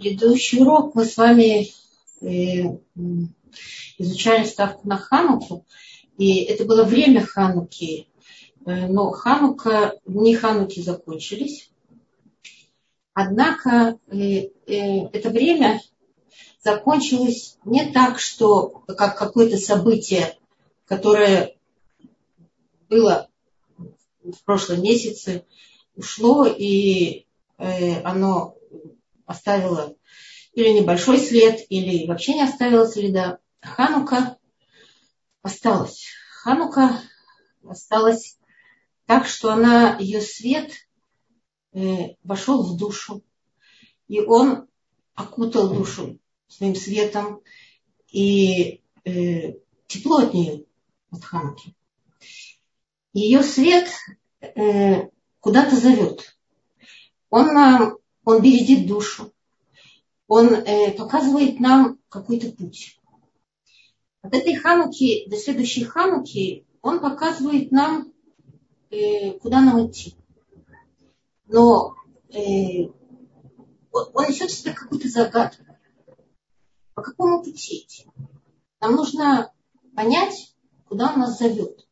[0.00, 1.68] предыдущий урок мы с вами
[2.22, 2.78] э,
[3.98, 5.66] изучали ставку на Хануку,
[6.16, 8.08] и это было время Хануки,
[8.64, 11.70] э, но Ханука, дни Хануки закончились.
[13.12, 15.82] Однако э, это время
[16.64, 20.38] закончилось не так, что как какое-то событие,
[20.86, 21.56] которое
[22.88, 23.28] было
[24.22, 25.44] в прошлом месяце,
[25.94, 27.26] ушло и
[27.58, 28.56] оно
[29.30, 29.94] оставила
[30.52, 33.38] или небольшой след, или вообще не оставила следа.
[33.62, 34.38] Ханука
[35.42, 36.06] осталась.
[36.42, 37.00] Ханука
[37.64, 38.38] осталась
[39.06, 40.72] так, что она, ее свет
[41.72, 43.22] э, вошел в душу,
[44.08, 44.66] и он
[45.14, 46.18] окутал душу
[46.48, 47.40] своим светом,
[48.08, 49.54] и э,
[49.86, 50.64] тепло от нее,
[51.12, 51.76] от Хануки.
[53.12, 53.88] Ее свет
[54.40, 56.36] э, куда-то зовет.
[57.28, 59.32] Он нам он бередит душу,
[60.26, 63.00] он э, показывает нам какой-то путь.
[64.22, 68.12] От этой хануки до следующей хануки он показывает нам,
[68.90, 70.16] э, куда нам идти.
[71.46, 71.94] Но
[72.28, 72.88] э,
[73.90, 75.64] он несет в себе какую-то загадку.
[76.94, 78.06] По какому пути идти?
[78.80, 79.52] Нам нужно
[79.96, 80.54] понять,
[80.86, 81.86] куда он нас зовет.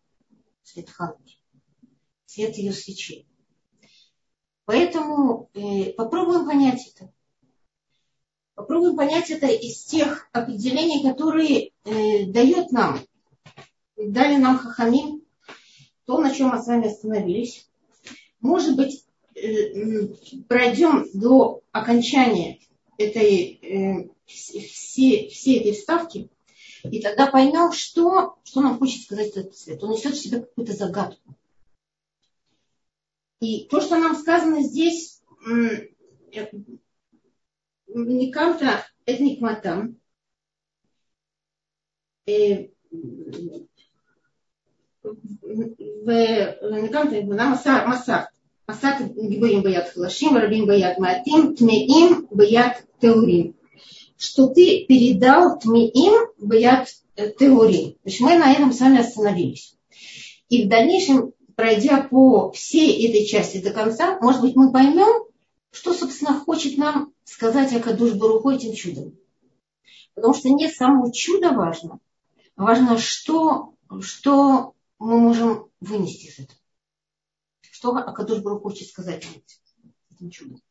[0.63, 1.39] Свет хануки,
[2.27, 3.28] свет ее свечей.
[4.69, 7.11] Поэтому э, попробуем понять это.
[8.55, 13.01] Попробуем понять это из тех определений, которые э, дает нам,
[13.97, 15.23] дали нам Хахамим,
[16.05, 17.67] то, на чем мы с вами остановились.
[18.43, 20.09] Может быть, э,
[20.49, 22.59] пройдем до окончания
[22.99, 26.29] этой, э, все, всей этой вставки,
[26.85, 29.83] и тогда поймем, что, что нам хочет сказать этот цвет.
[29.83, 31.38] Он несет в себе какую-то загадку.
[33.42, 35.22] И то, что нам сказано здесь,
[37.96, 39.96] Никамта этникматам,
[46.62, 48.24] ונקמת בנה מסך,
[48.70, 48.96] מסך
[49.30, 53.54] גיבורים ביד חלשים ורבים ביד מעטים, טמאים ביד טהורים.
[54.18, 57.98] Что ты передал тмеим бияд теории.
[58.04, 59.76] То есть мы на этом с вами остановились.
[60.48, 65.27] И в дальнейшем пройдя по всей этой части до конца, может быть, мы поймем,
[65.73, 69.19] что, собственно, хочет нам сказать Акадуш Баруху этим чудом.
[70.15, 71.99] Потому что не само чудо важно,
[72.55, 76.61] а важно, что, что мы можем вынести из этого.
[77.73, 79.27] Что Акадуш Баруху хочет сказать
[80.13, 80.63] этим чудом.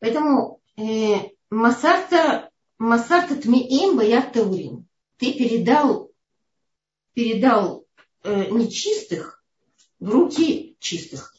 [0.00, 4.86] Поэтому э, Масарта, Масарта Тмиим Баят Таурим.
[5.16, 6.10] Ты передал,
[7.14, 7.79] передал
[8.22, 9.42] э, нечистых
[9.98, 11.34] в руки чистых.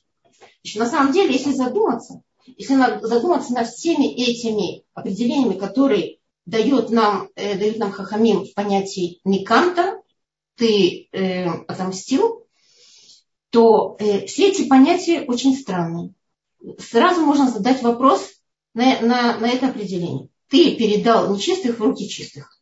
[0.63, 7.29] Значит, на самом деле, если задуматься, если задуматься над всеми этими определениями, которые дает нам,
[7.35, 10.01] э, дают нам Хахамим в понятии Никанта,
[10.55, 12.47] ты э, отомстил,
[13.49, 16.13] то э, все эти понятия очень странные.
[16.77, 18.29] Сразу можно задать вопрос
[18.73, 20.29] на, на, на это определение.
[20.47, 22.59] Ты передал нечистых в руки чистых.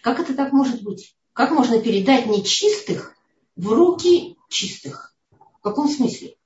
[0.00, 1.16] Как это так может быть?
[1.32, 3.14] Как можно передать нечистых
[3.56, 5.14] в руки чистых?
[5.58, 6.36] В каком смысле?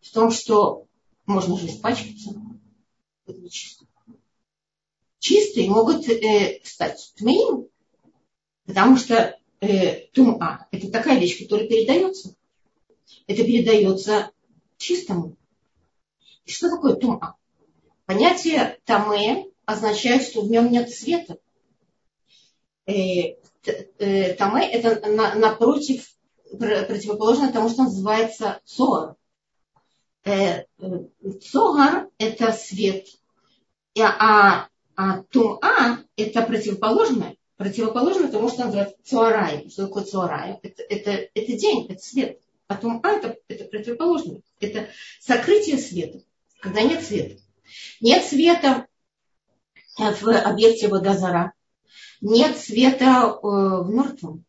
[0.00, 0.86] В том, что
[1.26, 2.34] можно же испачкаться.
[5.20, 7.68] Чистые могут э, стать тмеим,
[8.66, 12.34] потому что э, тума– это такая вещь, которая передается.
[13.28, 14.32] Это передается
[14.78, 15.36] чистому.
[16.44, 17.36] И что такое тума?
[18.06, 21.38] Понятие таме означает, что в нем нет света.
[22.86, 26.06] Э, Тамэ это на, напротив,
[26.58, 29.16] противоположно тому, что называется Цор.
[30.24, 30.64] Э,
[31.40, 33.06] Цогар– это свет,
[33.98, 39.68] а, а Тума– это противоположное, противоположно тому, что называется Цуарай.
[39.68, 40.60] Что такое Цуарай?
[40.62, 42.40] Это, это, это день, это свет.
[42.68, 44.42] А Тума– это, это противоположное.
[44.60, 44.88] Это
[45.20, 46.20] сокрытие света,
[46.60, 47.40] когда нет света.
[48.00, 48.86] Нет света
[49.98, 51.52] в объекте Водозара
[52.22, 54.44] нет света э, в мертвом.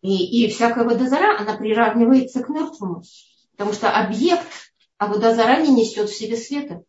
[0.00, 3.02] И, и всякая водозара, она приравнивается к мертвому.
[3.52, 4.48] Потому что объект,
[4.96, 6.82] а водозара не несет в себе света.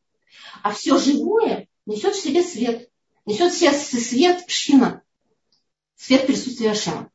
[0.61, 2.89] А все живое несет в себе свет.
[3.25, 5.01] Несет в себе свет шхина.
[5.95, 7.09] Свет присутствия Ашема.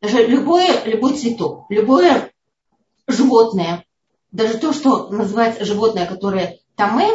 [0.00, 2.32] Даже любое, любой цветок, любое
[3.06, 3.84] животное,
[4.32, 7.08] даже то, что называется животное, которое таме,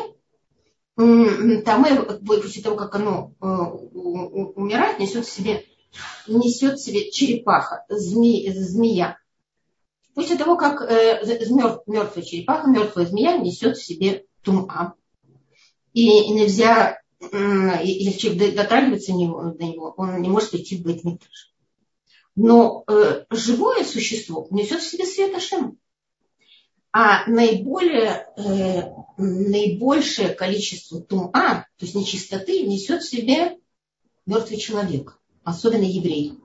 [0.95, 5.65] Тамэ, после того, как оно э, умирает, несет в себе,
[6.27, 9.17] несет в себе черепаха, зме, змея.
[10.13, 14.95] После того, как э, мертвая черепаха, мертвая змея несет в себе тума.
[15.91, 21.53] и нельзя, если человек дотрагивается до него, до него он не может прийти в Бейтмитраж.
[22.37, 25.75] Но э, живое существо несет в себе свет Ашема.
[26.97, 28.83] А наиболее, э,
[29.17, 33.57] наибольшее количество тума, то есть нечистоты, несет в себе
[34.25, 36.35] мертвый человек, особенно еврей.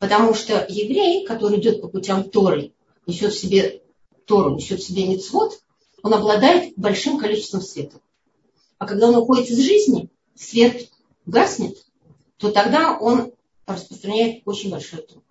[0.00, 2.72] Потому что еврей, который идет по путям Торы,
[3.06, 3.84] несет в себе
[4.26, 5.62] Тору, несет в себе мецвод,
[6.02, 8.00] он обладает большим количеством света.
[8.78, 10.90] А когда он уходит из жизни, свет
[11.26, 11.76] гаснет,
[12.38, 13.30] то тогда он
[13.66, 15.22] распространяет очень большой труд.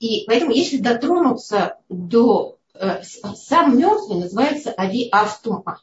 [0.00, 2.56] И поэтому, если дотронуться до...
[2.80, 3.02] Э,
[3.36, 5.82] сам мертвый называется ави автума.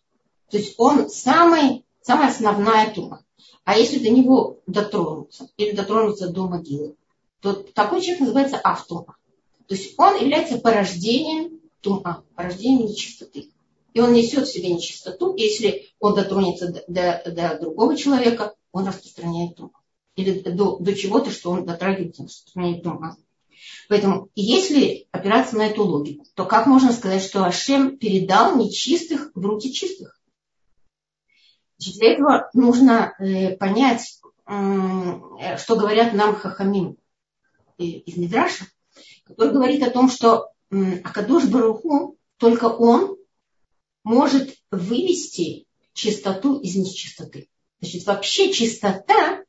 [0.49, 3.23] То есть он самый, самая основная тума.
[3.65, 6.95] А если до него дотронуться, или дотронуться до могилы,
[7.39, 9.15] то такой человек называется автума.
[9.67, 13.51] То есть он является порождением тума, порождением нечистоты.
[13.93, 15.33] И он несет в себе нечистоту.
[15.33, 19.79] И если он дотронется до, до, до другого человека, он распространяет тума.
[20.15, 23.17] Или до, до чего-то, что он дотрагивается, распространяет тума.
[23.89, 29.45] Поэтому, если опираться на эту логику, то как можно сказать, что Ашем передал нечистых в
[29.45, 30.19] руки чистых?
[31.77, 36.97] Значит, для этого нужно э, понять, э, что говорят нам Хахамим
[37.77, 38.65] из Мидраша,
[39.25, 43.17] который говорит о том, что э, Акадуш Баруху, только он
[44.03, 47.49] может вывести чистоту из нечистоты.
[47.79, 49.43] Значит, вообще чистота,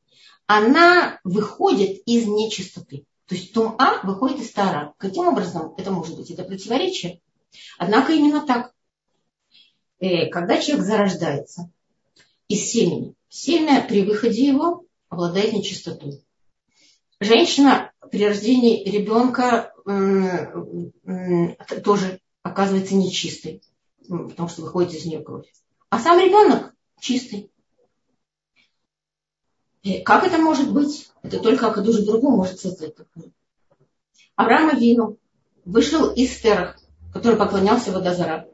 [0.46, 3.06] она выходит из нечистоты.
[3.28, 4.94] То есть Тума выходит из Тара.
[4.96, 6.30] Каким образом это может быть?
[6.30, 7.20] Это противоречие.
[7.76, 8.72] Однако именно так.
[10.00, 11.70] Э, когда человек зарождается
[12.48, 16.25] из семени, семя при выходе его обладает нечистотой.
[17.20, 19.75] Женщина при рождении ребенка
[21.84, 23.62] тоже оказывается нечистой,
[24.08, 25.46] потому что выходит из нее кровь.
[25.90, 27.50] А сам ребенок чистый.
[29.88, 31.08] И как это может быть?
[31.23, 33.31] Это только Акадуш другому может создать такое.
[34.37, 35.17] Авраам Вину
[35.64, 36.79] вышел из Терах,
[37.11, 38.46] который поклонялся Водозара.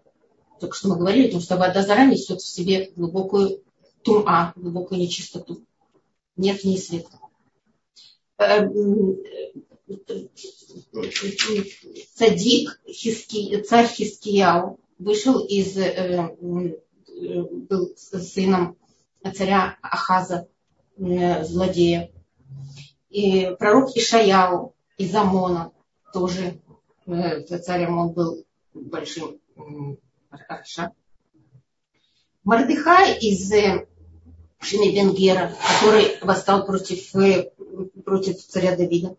[0.60, 3.64] Только что мы говорили, потому что Водозара несет в себе глубокую
[4.04, 5.64] тума, глубокую нечистоту.
[6.36, 7.18] Нет ней света.
[8.38, 8.68] Э,
[12.14, 16.32] Цадик, Хиски, царь Хискияу, вышел из, э,
[17.08, 18.76] был сыном
[19.34, 20.53] царя Ахаза, э,
[20.96, 22.10] злодея.
[23.10, 25.72] И пророк Ишаяу из Амона
[26.12, 26.60] тоже,
[27.06, 29.40] царь Амон был большим
[30.48, 30.92] Арша.
[32.42, 33.50] Мардыхай из
[34.60, 37.12] Шими Бенгера, который восстал против,
[38.04, 39.16] против царя Давида.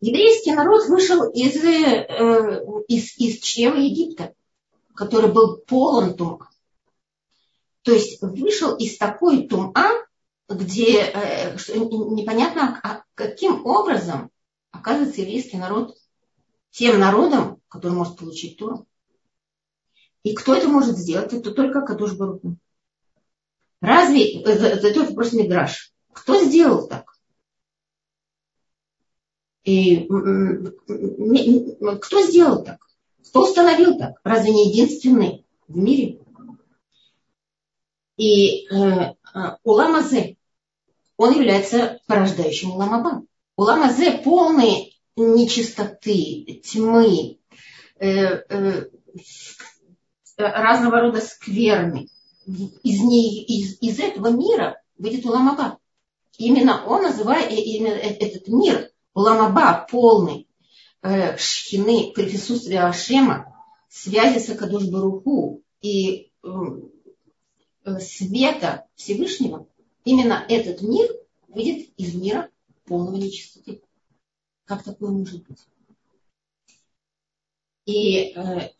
[0.00, 4.34] Еврейский народ вышел из, э, из, из чрева Египта,
[4.94, 6.50] который был полон тума.
[7.82, 10.03] То есть вышел из такой тума,
[10.48, 14.30] где э, непонятно, а каким образом
[14.70, 15.96] оказывается еврейский народ
[16.70, 18.86] тем народом, который может получить Туру.
[20.22, 21.32] И кто это может сделать?
[21.32, 22.56] Это только Кадуш Баруху.
[23.80, 27.12] Разве, задает вопрос Мидраш, кто сделал так?
[29.62, 30.06] И
[32.00, 32.78] кто сделал так?
[33.28, 34.20] Кто установил так?
[34.24, 36.20] Разве не единственный в мире?
[38.16, 40.36] И э, э Уламазе,
[41.16, 43.24] он является порождающим Уламаба.
[43.56, 47.38] Уламазе полный нечистоты, тьмы,
[47.98, 48.84] э, э,
[50.36, 52.08] разного рода скверны.
[52.46, 55.78] Из, не, из, из этого мира выйдет Уламаба.
[56.36, 60.48] Именно он называет именно этот мир Уламаба полный
[61.02, 63.54] э, шхины при присутствии Ашема,
[63.88, 69.66] связи с Акадуш Баруху и э, света Всевышнего,
[70.04, 71.10] именно этот мир
[71.48, 72.50] выйдет из мира
[72.84, 73.82] полного нечистоты.
[74.64, 75.58] Как такое может быть?
[77.86, 78.70] И э,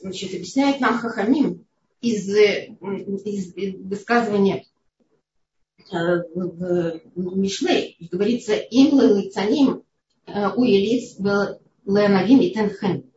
[0.00, 1.66] значит, объясняет нам Хахамим
[2.00, 4.64] из, из, из высказывания
[5.90, 5.96] э,
[6.34, 9.82] в Мишлей, говорится, им лыцаним
[10.26, 11.18] э, у елиц
[11.84, 13.10] ленавим и тенхен.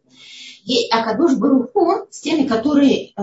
[0.65, 3.13] И Акадуш Баруху с теми, которые,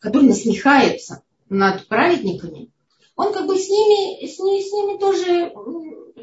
[0.00, 2.70] которые насмехаются над праведниками,
[3.14, 5.52] он как бы с ними, с ними, с ними тоже,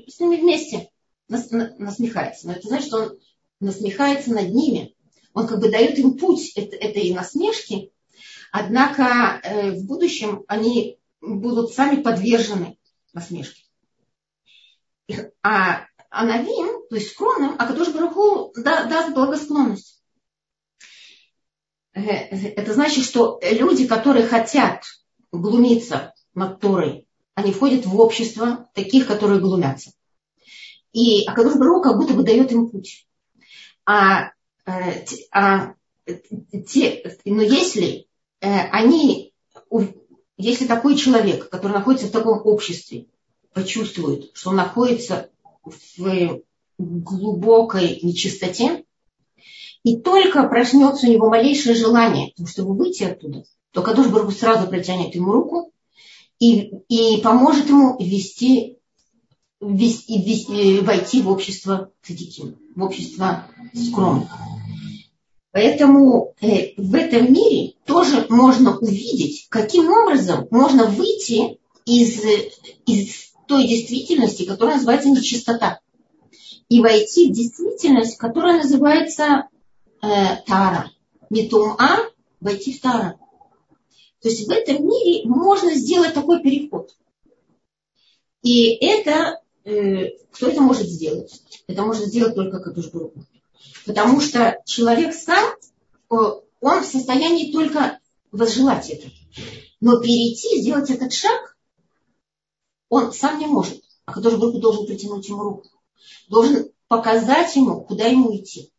[0.08, 0.90] с ними вместе
[1.28, 2.48] насмехается.
[2.48, 3.20] Но это значит, что он
[3.60, 4.96] насмехается над ними.
[5.34, 7.92] Он как бы дает им путь этой насмешки,
[8.52, 12.80] однако э, в будущем они будут сами подвержены
[13.14, 13.64] насмешке.
[15.44, 19.97] А, а Навим, то есть скромным, а Кадуш Баруху да, даст благосклонность.
[22.06, 24.84] Это значит, что люди, которые хотят
[25.32, 29.92] глумиться над Торой, они входят в общество таких, которые глумятся.
[30.94, 33.08] И Акадуш Бару как будто бы дает им путь.
[33.86, 34.32] А,
[35.32, 35.74] а
[36.66, 38.08] те, но если
[38.42, 39.34] они,
[40.38, 43.06] если такой человек, который находится в таком обществе,
[43.54, 45.30] почувствует, что он находится
[45.64, 46.42] в
[46.78, 48.86] глубокой нечистоте,
[49.88, 55.16] и только проснется у него малейшее желание, чтобы выйти оттуда, то Кадуш Баргу сразу протянет
[55.16, 55.72] ему руку
[56.40, 58.80] и, и поможет ему вести,
[59.62, 64.30] вести, вести, войти в общество цадиким, в общество скромных.
[65.54, 72.26] Поэтому э, в этом мире тоже можно увидеть, каким образом можно выйти из,
[72.86, 75.80] из той действительности, которая называется нечистота,
[76.68, 79.48] и войти в действительность, которая называется
[80.02, 80.92] э, Тара.
[81.80, 81.98] а
[82.40, 83.20] войти в Тара.
[84.22, 86.96] То есть в этом мире можно сделать такой переход.
[88.42, 91.42] И это, э, кто это может сделать?
[91.68, 93.26] Это может сделать только Кадушбургу.
[93.86, 95.54] Потому что человек сам,
[96.12, 96.16] э,
[96.60, 98.00] он в состоянии только
[98.32, 99.10] возжелать это.
[99.80, 101.58] Но перейти, сделать этот шаг,
[102.90, 103.84] он сам не может.
[104.06, 105.70] А Кадушбургу должен притянуть ему руку.
[106.30, 108.72] Должен показать ему, куда ему идти.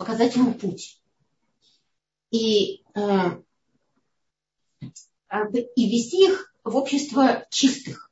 [0.00, 1.00] Показать ему путь.
[2.30, 3.42] И, э,
[5.76, 8.10] и вести их в общество чистых.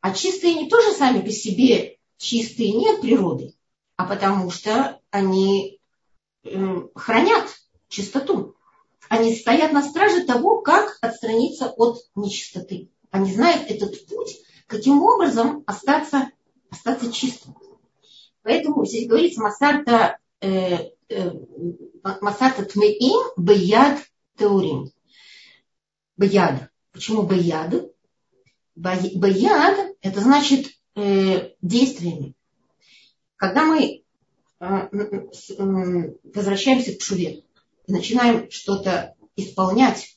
[0.00, 3.54] А чистые не тоже сами по себе чистые не от природы,
[3.96, 5.80] а потому что они
[6.44, 7.48] Э, хранят
[7.88, 8.54] чистоту.
[9.08, 12.90] Они стоят на страже того, как отстраниться от нечистоты.
[13.10, 16.30] Они знают этот путь, каким образом остаться,
[16.70, 17.56] остаться чистым.
[18.42, 21.30] Поэтому здесь говорится Масарта, э, э,
[22.20, 24.00] Масарта Тмеим Баяд
[24.36, 24.90] Теурим.
[26.16, 26.70] Баяд.
[26.92, 27.74] Почему Баяд?
[28.76, 32.34] Баяд это значит э, действиями.
[33.36, 34.04] Когда мы
[34.60, 37.44] а, возвращаемся к шуве
[37.86, 40.16] и начинаем что-то исполнять,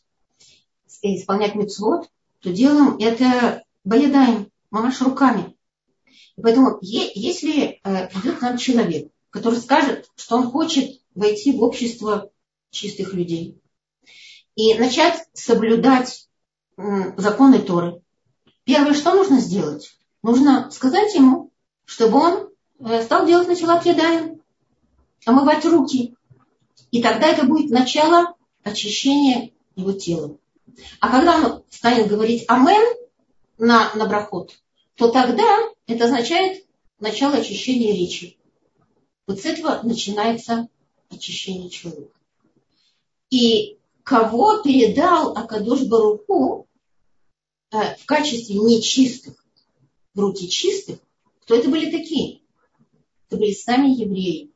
[1.02, 5.58] исполнять мецвод, то делаем это боедаем, мамаш руками.
[6.42, 12.32] Поэтому, если э, идет нам человек, который скажет, что он хочет войти в общество
[12.72, 13.62] чистых людей
[14.56, 16.28] и начать соблюдать
[16.76, 18.02] законы Торы,
[18.64, 19.98] первое, что нужно сделать?
[20.24, 21.52] Нужно сказать ему,
[21.86, 24.42] чтобы он э, стал делать начала предаем
[25.26, 26.16] омывать руки.
[26.92, 30.38] И тогда это будет начало очищения его тела.
[31.00, 32.98] А когда он станет говорить «Амен»
[33.58, 34.60] на, на брахот,
[34.96, 35.46] то тогда
[35.86, 36.66] это означает
[37.00, 38.37] начало очищения речи.
[39.28, 40.68] Вот с этого начинается
[41.10, 42.18] очищение человека.
[43.30, 46.68] И кого передал Акадош Баруху
[47.72, 49.46] э, в качестве нечистых
[50.14, 51.00] в руки чистых,
[51.42, 52.42] кто это были такие?
[53.28, 54.52] Это были сами евреи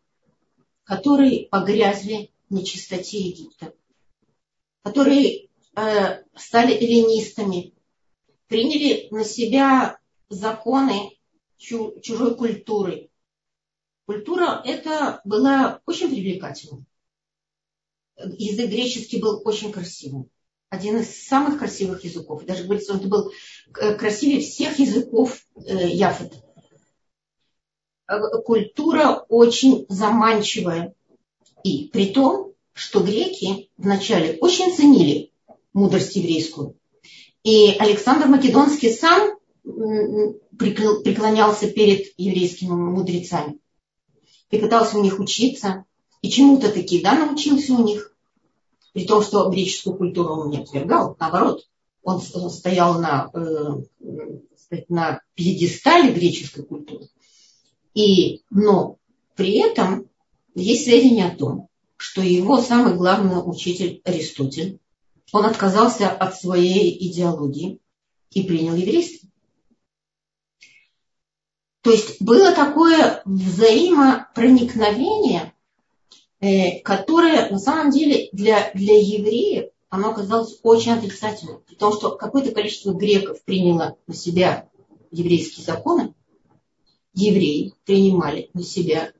[0.92, 3.74] которые погрязли в нечистоте Египта,
[4.84, 7.74] которые э, стали эллинистами,
[8.48, 10.00] приняли на себя
[10.30, 11.12] законы
[11.58, 13.10] чужой культуры.
[14.12, 16.84] Культура эта была очень привлекательной.
[18.18, 20.30] Язык греческий был очень красивым.
[20.70, 22.44] Один из самых красивых языков.
[22.44, 23.32] Даже говорится, он был
[23.80, 26.44] э, красивее всех языков э, Яфета.
[28.10, 30.94] Э, культура очень заманчивая.
[31.63, 35.32] И при том, что греки вначале очень ценили
[35.72, 36.75] мудрость еврейскую.
[37.44, 43.62] И Александр Македонский сам преклонялся перед еврейскими мудрецами
[44.51, 45.86] и пытался у них учиться,
[46.22, 48.13] и чему-то таки, да, научился у них.
[48.93, 51.67] При том, что греческую культуру он не отвергал, наоборот,
[52.03, 57.08] он стоял на, э, на пьедестале греческой культуры.
[57.93, 58.98] И, но
[59.36, 60.10] при этом
[60.55, 64.79] есть сведения о том, что его самый главный учитель Аристотель,
[65.31, 67.79] он отказался от своей идеологии
[68.31, 69.21] и принял еврейство.
[71.82, 75.54] То есть было такое взаимопроникновение,
[76.40, 81.64] э, которое на самом деле для, для евреев оно оказалось очень отрицательным.
[81.68, 84.70] Потому что какое-то количество греков приняло на себя
[85.12, 86.14] еврейские законы,
[87.14, 89.12] евреи принимали на себя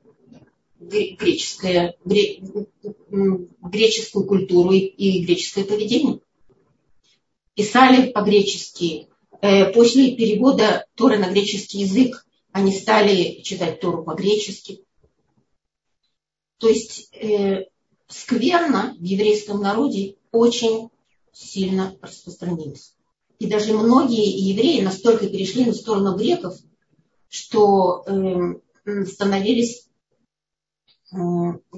[0.78, 2.40] греческое, гре,
[3.10, 6.20] греческую культуру и греческое поведение.
[7.54, 9.08] Писали по-гречески.
[9.40, 14.84] Э, после перевода Торы на греческий язык они стали читать Тору по-гречески.
[16.58, 17.66] То есть э,
[18.06, 20.90] скверно в еврейском народе очень
[21.32, 22.94] сильно распространилась.
[23.38, 26.56] И даже многие евреи настолько перешли на сторону греков,
[27.28, 29.88] что э, становились
[31.12, 31.16] э,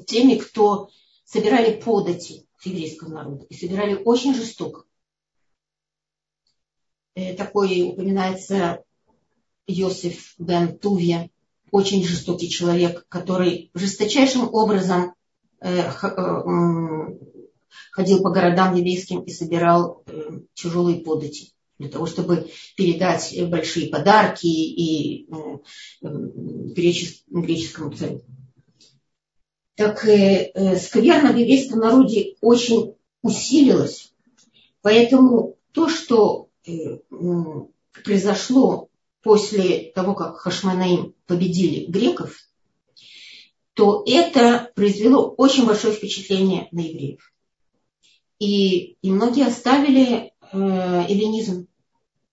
[0.06, 0.90] теми, кто
[1.24, 3.46] собирали подати с еврейского народа.
[3.48, 4.84] И собирали очень жестоко.
[7.14, 8.84] Э, такой упоминается
[9.66, 11.30] Йосиф бен Тувья,
[11.74, 15.14] очень жестокий человек, который жесточайшим образом
[15.60, 17.18] э, э,
[17.90, 24.46] ходил по городам еврейским и собирал э, тяжелые подати для того, чтобы передать большие подарки
[24.46, 25.28] и
[26.00, 28.22] греческому царю.
[29.74, 34.12] Так скверно в еврейском народе очень усилилось.
[34.82, 36.48] Поэтому то, что
[38.04, 38.88] произошло
[39.24, 42.36] после того, как Хашманаим победили греков,
[43.72, 47.32] то это произвело очень большое впечатление на евреев.
[48.38, 50.58] И, и многие оставили э,
[51.08, 51.66] эллинизм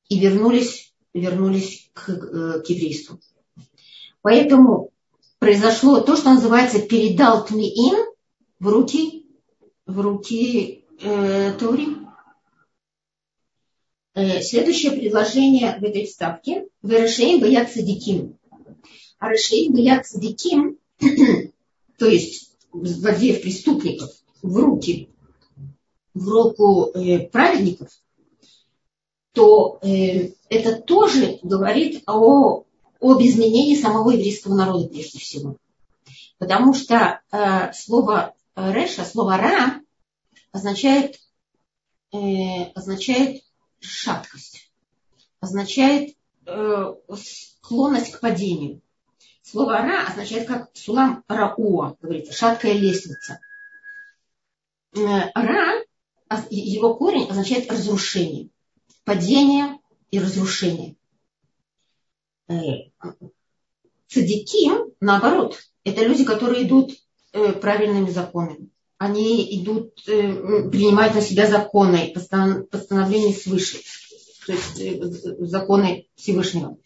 [0.10, 3.19] и вернулись, вернулись к, э, к еврейству.
[4.21, 4.91] Поэтому
[5.39, 8.05] произошло то, что называется передал Тмиин
[8.60, 9.25] в руки,
[9.86, 12.00] в руки э, Таури.
[14.13, 16.68] Э, следующее предложение в этой вставке.
[16.82, 18.38] Верешеим боят садиким.
[19.20, 20.77] А решеим боят садиким,
[21.98, 25.10] то есть владеев преступников в руки,
[26.13, 27.89] в руку э, праведников,
[29.32, 32.65] то э, это тоже говорит о,
[33.00, 35.56] об изменении самого еврейского народа прежде всего.
[36.38, 39.82] Потому что э, слово реша, слово ра
[40.51, 41.18] означает,
[42.12, 43.44] э, означает
[43.81, 44.71] шаткость,
[45.39, 48.81] означает э, склонность к падению.
[49.41, 53.39] Слово «ра» означает как сулам рауа, говорится, шаткая лестница.
[54.95, 55.83] Э, «Ра»,
[56.50, 58.50] его корень означает разрушение,
[59.03, 59.79] падение
[60.11, 60.95] и разрушение.
[62.47, 62.53] Э,
[64.08, 66.91] цадики, наоборот, это люди, которые идут
[67.34, 68.69] э, правильными законами
[69.01, 73.79] они идут, э, принимают на себя законы, постановления свыше,
[74.45, 76.77] то есть э, законы Всевышнего.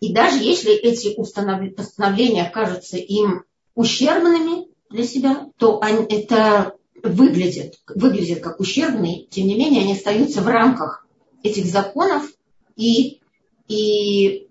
[0.00, 3.44] И даже если эти постановления кажутся им
[3.76, 10.42] ущербными для себя, то они, это выглядит, выглядит как ущербные, тем не менее они остаются
[10.42, 11.06] в рамках
[11.44, 12.32] этих законов
[12.74, 13.20] и,
[13.68, 14.48] и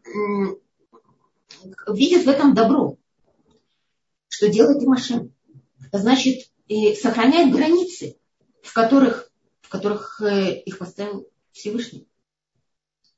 [1.90, 2.96] видят в этом добро,
[4.30, 5.28] что делает и машина.
[5.92, 8.18] Значит, и сохраняет границы,
[8.64, 9.30] в которых,
[9.60, 12.08] в которых э, их поставил Всевышний.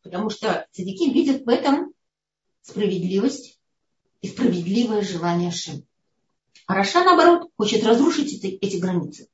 [0.01, 1.93] Потому что цадики видят в этом
[2.63, 3.59] справедливость
[4.21, 5.85] и справедливое желание Шем.
[6.65, 9.27] А Раша, наоборот, хочет разрушить эти, эти границы.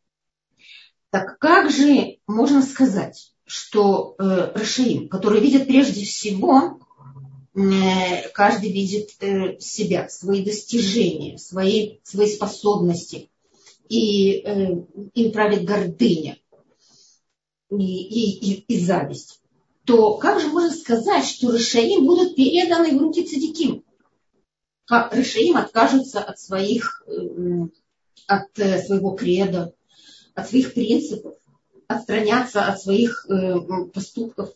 [1.11, 6.81] Так как же можно сказать, что э, Рашаим, который видит прежде всего,
[7.55, 13.28] э, каждый видит э, себя, свои достижения, свои, свои способности,
[13.89, 16.37] и э, им правит гордыня
[17.71, 19.41] и, и, и, и зависть,
[19.83, 23.83] то как же можно сказать, что Рашаим будут переданы в руки цадиким?
[24.85, 27.67] Как Рашаим откажутся от своих, э,
[28.27, 29.73] от э, своего креда,
[30.35, 31.33] от своих принципов,
[31.87, 33.59] отстранятся от своих э,
[33.91, 34.53] поступков,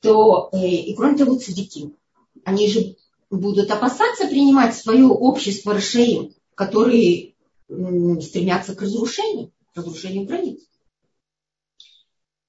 [0.00, 1.96] то и кроме того цадиким,
[2.44, 2.96] они же
[3.30, 7.34] будут опасаться принимать свое общество Рашаим, которые
[7.68, 10.60] стремятся к разрушению, к разрушению границ.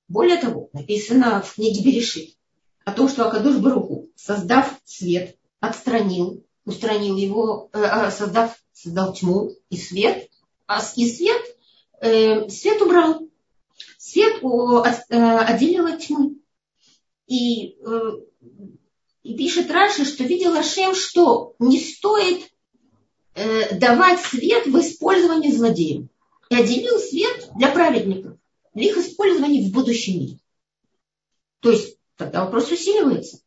[0.07, 2.35] Более того, написано в книге Берешит
[2.83, 9.51] о том, что Акадуш Баруху, создав свет, отстранил, устранил его, э, а, создав, создал тьму
[9.69, 10.29] и свет,
[10.65, 11.41] а и свет,
[12.01, 13.21] э, свет убрал.
[13.97, 16.37] Свет э, отделил от тьмы.
[17.27, 17.77] И,
[19.21, 22.49] и пишет Раши, что видел Ашем, что не стоит
[23.35, 26.09] Э, давать свет в использовании злодеям.
[26.49, 28.37] И отделил свет для праведников,
[28.73, 30.39] для их использования в будущем мире.
[31.59, 33.39] То есть тогда вопрос усиливается.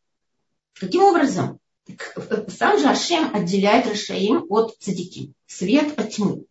[0.73, 1.59] Каким образом?
[1.85, 5.33] Так, сам же Ашем отделяет Рашаим от цадики.
[5.47, 6.45] Свет от тьмы.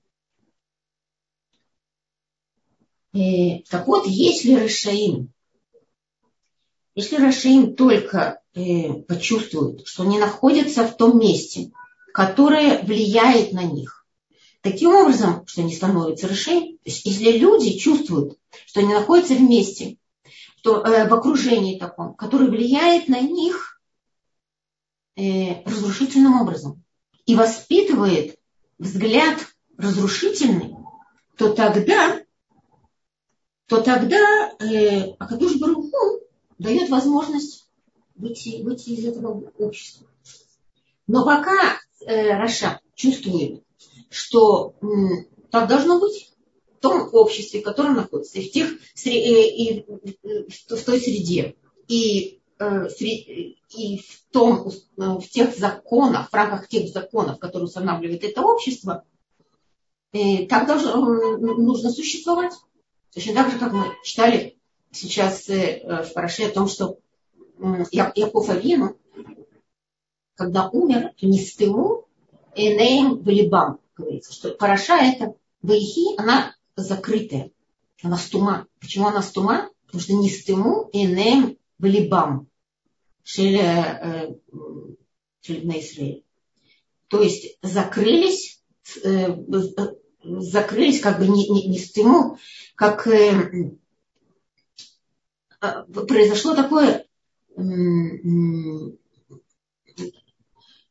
[3.13, 5.33] И, э, так вот, если Рашаим,
[6.95, 11.73] если Рашаим только э, почувствует, что они находятся в том месте,
[12.13, 14.07] которое влияет на них.
[14.61, 16.77] Таким образом, что они становятся решением.
[16.79, 19.97] То есть, если люди чувствуют, что они находятся вместе,
[20.63, 23.81] то, э, в окружении таком, которое влияет на них
[25.17, 26.85] э, разрушительным образом
[27.27, 28.39] и воспитывает
[28.79, 29.39] взгляд
[29.77, 30.77] разрушительный,
[31.37, 32.21] то тогда,
[33.67, 36.21] то тогда э, Акадуш Баруху
[36.59, 37.69] дает возможность
[38.15, 40.07] выйти, выйти из этого общества.
[41.09, 43.63] Но пока э, Раша чувствует,
[44.11, 44.87] что э,
[45.51, 46.33] так должно быть,
[46.79, 49.87] в том обществе, в котором находится, и в, тех, э, и, и,
[50.69, 51.57] в той среде,
[51.89, 52.89] и Э,
[53.75, 59.05] и в, том, э, в тех законах, в рамках тех законов, которые устанавливает это общество,
[60.13, 60.97] э, так должно,
[61.39, 62.53] нужно существовать.
[63.15, 64.59] Точно так же, как мы читали
[64.91, 66.99] сейчас в Параше о том, что
[67.91, 68.97] Яков Авину,
[70.37, 72.07] когда умер, то не нестыму
[72.55, 77.51] энеем валибам, говорится, что параша это вейхи, она закрытая,
[78.03, 78.67] она стума.
[78.81, 79.71] Почему она стума?
[79.87, 82.49] Потому что не нестыму энеем валибам,
[83.25, 84.35] шеля э,
[85.49, 86.25] э, на Израиль.
[87.09, 88.63] То есть закрылись,
[89.05, 89.37] э,
[90.23, 92.39] закрылись как бы не, не, не стыму,
[92.75, 93.05] как
[96.09, 97.07] произошло такое,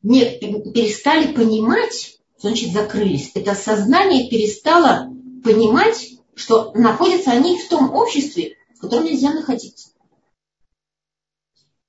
[0.04, 3.32] не, перестали понимать, значит закрылись.
[3.36, 5.12] Это сознание перестало
[5.44, 9.90] понимать, что находятся они в том обществе, в котором нельзя находиться.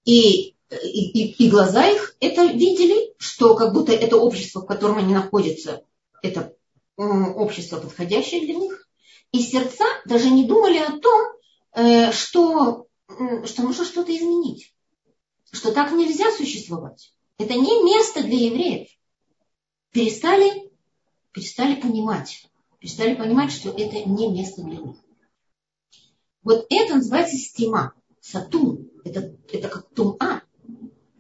[0.04, 5.14] И, и, и глаза их это видели, что как будто это общество, в котором они
[5.14, 5.84] находятся,
[6.22, 6.54] это
[6.96, 8.88] общество, подходящее для них.
[9.32, 11.32] И сердца даже не думали о том,
[11.74, 12.86] э, что,
[13.44, 14.74] что нужно что-то изменить.
[15.50, 17.12] Что так нельзя существовать.
[17.42, 18.88] Это не место для евреев.
[19.90, 20.70] Перестали,
[21.32, 22.48] перестали понимать.
[22.78, 24.96] Перестали понимать, что это не место для них.
[26.44, 30.42] Вот это называется стима, сатун это, это как тума,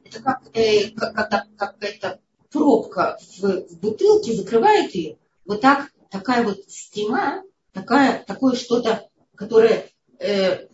[0.04, 5.18] это как, э, как, как, как эта пробка в, в бутылке закрывает ее.
[5.44, 10.68] Вот так, такая вот стена, такая, такое что-то, которое э,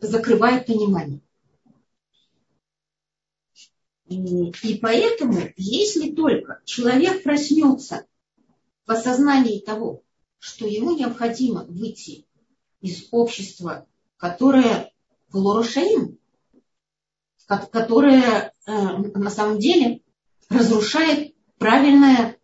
[0.00, 1.20] закрывает понимание.
[4.10, 8.06] И, поэтому, если только человек проснется
[8.84, 10.02] в осознании того,
[10.40, 12.26] что ему необходимо выйти
[12.80, 14.92] из общества, которое
[15.32, 16.18] Лорушаим,
[17.46, 20.02] которая э, на самом деле
[20.48, 22.36] разрушает правильное,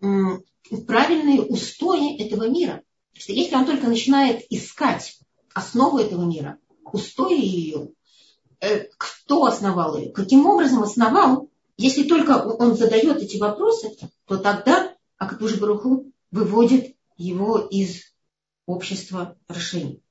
[0.00, 2.82] правильные устои этого мира.
[3.12, 5.20] Что если он только начинает искать
[5.54, 6.58] основу этого мира,
[6.92, 8.03] устои ее, э,
[8.96, 13.96] кто основал ее, каким образом основал, если только он задает эти вопросы,
[14.26, 18.02] то тогда Акатуш Баруху выводит его из
[18.66, 20.02] общества решений.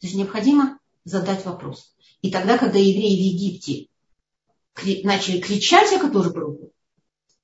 [0.00, 1.94] То есть необходимо задать вопрос.
[2.22, 3.88] И тогда, когда евреи в Египте
[5.04, 6.72] начали кричать о Катушбругу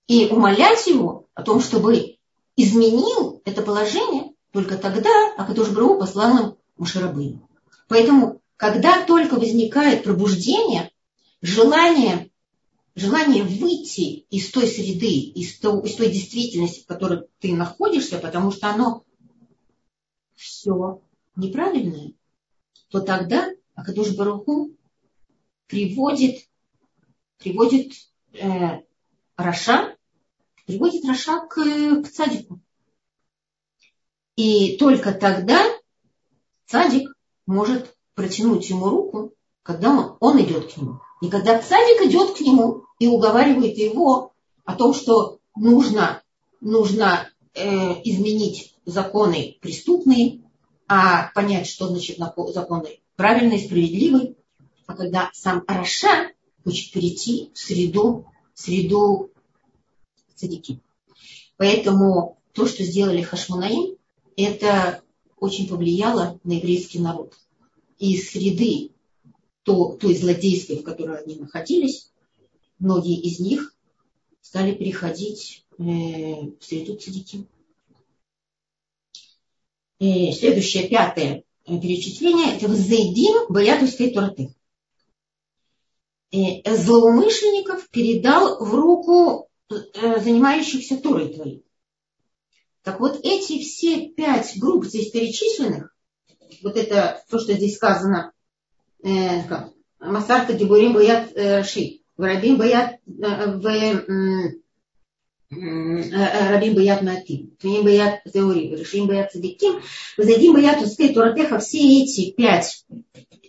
[0.07, 2.16] и умолять его о том, чтобы
[2.57, 7.40] изменил это положение, только тогда Акатушбругу послал им Мушарабы.
[7.88, 10.92] Поэтому, когда только возникает пробуждение,
[11.40, 12.31] желание,
[12.94, 18.53] желание выйти из той среды, из той, из той действительности, в которой ты находишься, потому
[18.53, 19.03] что оно
[20.35, 21.01] все
[21.37, 22.12] неправильное,
[22.90, 24.77] то тогда הקדוש ברוך הוא
[25.66, 26.46] приводит,
[27.38, 27.94] приводит
[28.35, 28.83] э,
[29.38, 29.96] רשע,
[30.66, 32.61] приводит רשע к, к цадику.
[34.37, 35.64] И только тогда
[36.66, 37.11] цадик
[37.46, 41.01] может протянуть ему руку, когда он, он идет к нему.
[41.20, 44.33] И когда цадик идет к нему и уговаривает его
[44.64, 46.23] о том, что нужно,
[46.61, 47.62] нужно э,
[48.05, 50.40] изменить законы преступные,
[50.88, 54.37] а понять, что значит законы правильной, справедливой.
[54.87, 56.33] А когда сам Раша
[56.64, 59.31] хочет перейти в среду, в среду
[60.35, 60.81] цадики.
[61.57, 63.96] Поэтому то, что сделали Хашмунаим,
[64.37, 65.03] это
[65.38, 67.35] очень повлияло на еврейский народ.
[68.01, 68.91] Из среды
[69.63, 72.11] то, той злодейской, в которой они находились,
[72.79, 73.77] многие из них
[74.41, 77.47] стали переходить э, в среду цадики.
[79.99, 84.55] И следующее, пятое перечисление, это «Взейдим боятуской тураты».
[86.33, 91.65] Злоумышленников передал в руку э, занимающихся турой твоей.
[92.83, 95.89] Так вот, эти все пять групп здесь перечисленных,
[96.63, 98.33] вот это, то, что здесь сказано,
[99.03, 103.63] э, как, Масарта Гибурим Баят э, Ши, Рабим Баят в
[105.51, 109.83] Рабим боят э, э, Матим, Твиним боят Теорим, Решим Баят Садиким,
[110.17, 112.85] Задим Баят Ускей Туратеха, все эти пять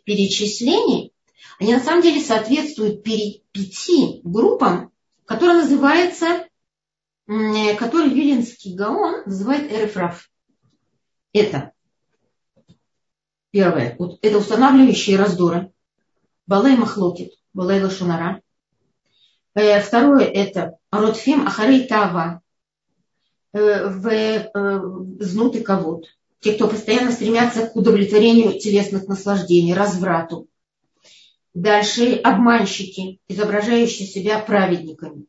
[0.03, 1.13] перечислений,
[1.59, 4.91] они на самом деле соответствуют пяти группам,
[5.25, 6.47] которые называются,
[7.27, 10.29] который Виленский Гаон называет Эрефраф.
[11.33, 11.71] Это
[13.51, 15.71] первое, вот это устанавливающие раздоры.
[16.47, 18.41] Балай Махлокит, Балай Лашунара.
[19.53, 22.41] Э, второе это Ротфим Ахарей Тава
[23.53, 24.81] э, в э,
[25.19, 26.07] Знут и.
[26.39, 30.47] Те, кто постоянно стремятся к удовлетворению телесных наслаждений, разврату.
[31.53, 35.25] Дальше обманщики, изображающие себя праведниками.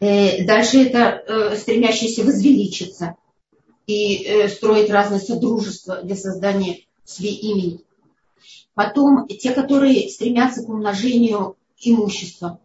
[0.00, 3.16] Дальше это стремящиеся возвеличиться
[3.86, 7.80] и строить разные содружества для создания себе имени.
[8.74, 12.60] Потом те, которые стремятся к умножению имущества.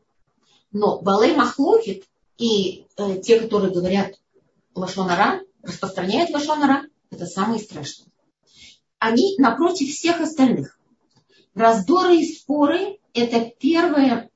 [0.71, 2.05] Но Балей Махлокит
[2.37, 4.13] и э, те, которые говорят
[4.75, 8.07] Лашонара, распространяют Лашонара, это самые страшные.
[8.97, 10.79] Они напротив всех остальных.
[11.53, 14.29] Раздоры и споры– это первое,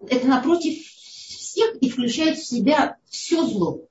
[0.00, 3.82] это напротив всех и включает в себя все зло.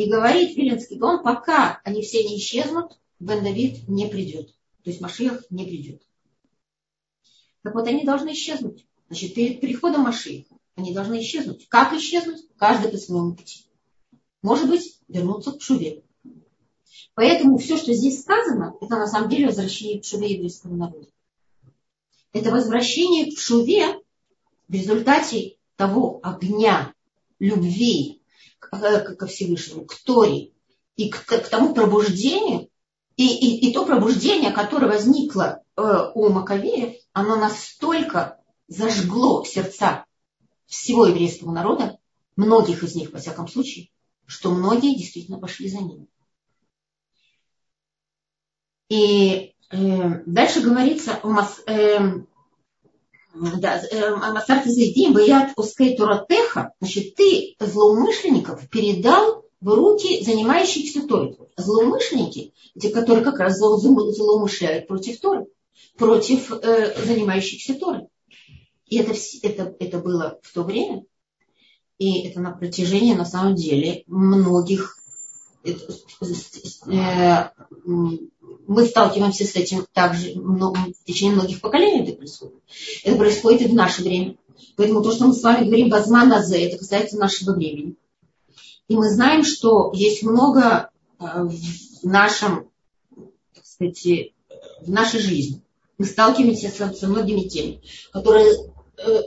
[0.00, 4.48] И говорит Виленский Гон, пока они все не исчезнут, Бен Давид не придет.
[4.82, 6.00] То есть Машиах не придет.
[7.62, 8.86] Так вот, они должны исчезнуть.
[9.08, 11.68] Значит, перед приходом Машиаха они должны исчезнуть.
[11.68, 12.46] Как исчезнуть?
[12.56, 13.66] Каждый по своему пути.
[14.40, 16.02] Может быть, вернуться к Шуве.
[17.12, 21.08] Поэтому все, что здесь сказано, это на самом деле возвращение к Шуве еврейского народа.
[22.32, 24.00] Это возвращение к Шуве
[24.66, 26.94] в результате того огня,
[27.38, 28.19] любви
[28.70, 30.52] ко Всевышнему, к Торе
[30.96, 32.68] и к, к тому пробуждению,
[33.16, 35.82] и, и, и то пробуждение, которое возникло э,
[36.14, 40.04] у Маковеев, оно настолько зажгло сердца
[40.66, 41.98] всего еврейского народа,
[42.36, 43.90] многих из них, во всяком случае,
[44.26, 46.08] что многие действительно пошли за ним.
[48.88, 51.98] И э, дальше говорится о мас, э,
[53.34, 61.36] да, э, Масарте Зайдим, Баят Оскей Туратеха, значит, ты злоумышленников передал в руки занимающихся Торой.
[61.56, 65.46] Злоумышленники, те, которые как раз злоумышляют против Торы,
[65.96, 68.08] против э, занимающихся Торой.
[68.86, 71.04] И это, это, это было в то время,
[71.98, 74.96] и это на протяжении, на самом деле, многих...
[75.62, 75.72] Э,
[76.86, 77.48] э,
[78.66, 82.54] мы сталкиваемся с этим также в течение многих поколений это происходит.
[83.04, 84.36] Это происходит и в наше время.
[84.76, 87.96] Поэтому то, что мы с вами говорим «базман азе», это касается нашего времени.
[88.88, 92.70] И мы знаем, что есть много э, в нашем,
[93.54, 94.32] так сказать,
[94.80, 95.60] в нашей жизни.
[95.98, 98.54] Мы сталкиваемся со, со многими теми, которые
[98.96, 99.22] э,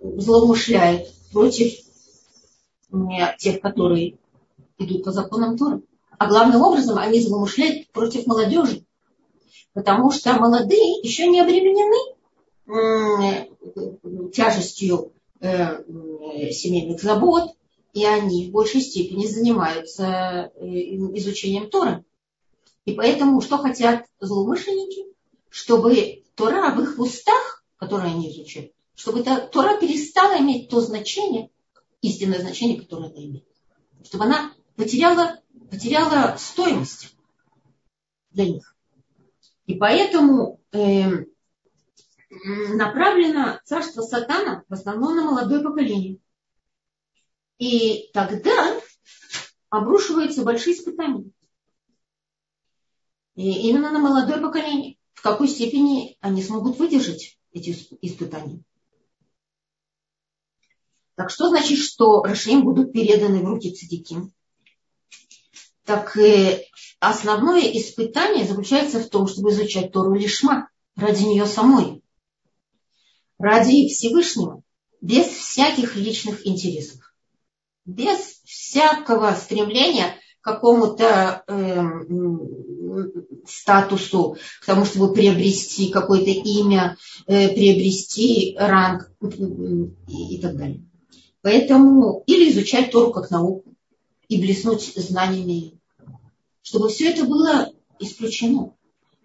[0.00, 1.74] злоумышляют против
[2.92, 2.96] э,
[3.38, 4.16] тех, которые
[4.84, 5.80] идут по законам Тора.
[6.18, 8.84] А главным образом они злоумышляют против молодежи.
[9.72, 11.96] Потому что молодые еще не обременены
[14.32, 17.50] тяжестью семейных забот,
[17.92, 20.66] и они в большей степени занимаются э,
[21.18, 22.04] изучением Тора.
[22.84, 25.06] И поэтому что хотят злоумышленники?
[25.50, 31.50] Чтобы Тора в их устах, которые они изучают, чтобы эта Тора перестала иметь то значение,
[32.00, 33.44] истинное значение, которое она имеет.
[34.04, 37.14] Чтобы она потеряла, потеряла стоимость
[38.30, 38.76] для них.
[39.66, 41.24] И поэтому э,
[42.30, 46.18] направлено царство сатана в основном на молодое поколение.
[47.58, 48.80] И тогда
[49.70, 51.30] обрушиваются большие испытания.
[53.34, 54.96] И именно на молодое поколение.
[55.14, 58.62] В какой степени они смогут выдержать эти испытания.
[61.14, 64.32] Так что значит, что Рашаим будут переданы в руки цадиким?
[65.92, 66.64] Так э,
[67.00, 72.02] основное испытание заключается в том, чтобы изучать Тору Лишма ради нее самой,
[73.38, 74.62] ради Всевышнего,
[75.02, 77.02] без всяких личных интересов
[77.84, 81.82] без всякого стремления к какому-то э,
[83.46, 89.10] статусу, к тому, чтобы приобрести какое-то имя, э, приобрести ранг
[90.08, 90.84] и, и так далее.
[91.42, 93.74] Поэтому или изучать Тору как науку
[94.28, 95.81] и блеснуть знаниями.
[96.62, 98.74] Чтобы все это было исключено.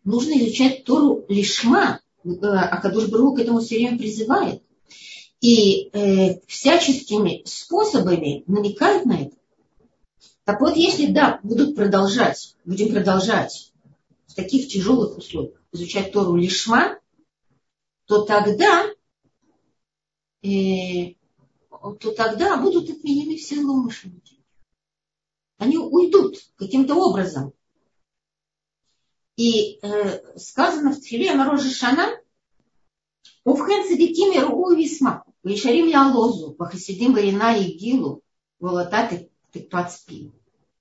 [0.04, 4.64] Нужно изучать Тору лишма, а Кадуш Бару к этому все время призывает
[5.40, 9.36] и э, всяческими способами намекают на это.
[10.46, 13.74] Так вот, если да, будут продолжать, будем продолжать
[14.28, 17.00] в таких тяжелых условиях изучать Тору лишма,
[18.06, 18.86] то тогда,
[20.42, 21.14] э,
[21.70, 24.37] то тогда будут отменены все злоумышленники.
[25.58, 27.54] Они уйдут каким-то образом.
[29.36, 32.18] И э, сказано в Тфиле Морожи Шана,
[33.48, 35.24] Увхен цадиким и ругу весьма.
[35.42, 36.12] Вишарим я
[36.60, 38.22] вахасидим варина и гилу,
[38.60, 39.10] волота
[39.54, 40.34] тыкпат спи.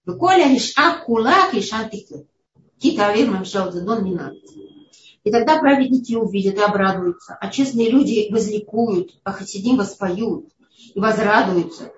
[0.04, 2.26] Выколя риша кулак риша тыквы.
[2.80, 4.34] Кита авир мамшал не надо.
[5.22, 10.48] И тогда праведники увидят и обрадуются, а честные люди возликуют, а хасидим воспоют
[10.92, 11.92] и возрадуются.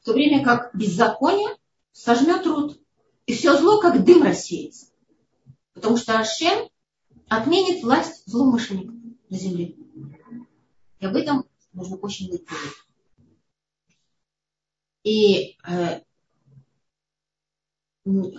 [0.00, 1.50] В то время как беззаконие
[1.92, 2.80] сожмет труд,
[3.26, 4.86] и все зло как дым рассеется.
[5.72, 6.68] Потому что Ашем
[7.28, 8.94] отменит власть злоумышленников
[9.28, 9.76] на земле.
[10.98, 12.44] И об этом нужно очень быть
[15.04, 16.00] И э,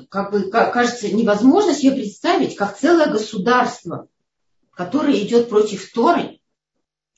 [0.10, 4.08] как бы кажется невозможно себе представить, как целое государство,
[4.72, 6.40] которое идет против Торы,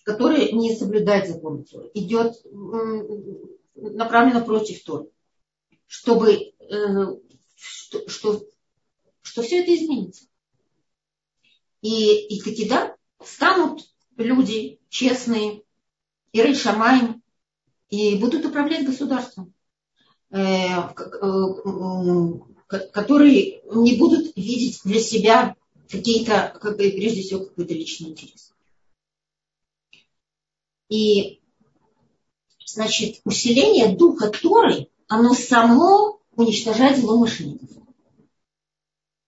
[0.03, 2.35] которое не соблюдает закон Торы, идет
[3.75, 5.09] направлено против Торы,
[5.87, 7.15] чтобы э,
[7.55, 8.47] что, что,
[9.21, 10.25] что все это изменится.
[11.81, 13.81] И, и таки да, станут
[14.17, 15.63] люди честные,
[16.31, 17.21] и Рейшамайм,
[17.89, 19.53] и будут управлять государством.
[20.31, 20.93] Э,
[22.91, 25.55] которые не будут видеть для себя
[25.87, 28.51] какие-то, как прежде всего, какой-то личный интерес.
[30.89, 31.39] И,
[32.65, 37.69] значит, усиление духа Торы, оно само уничтожает злоумышленников.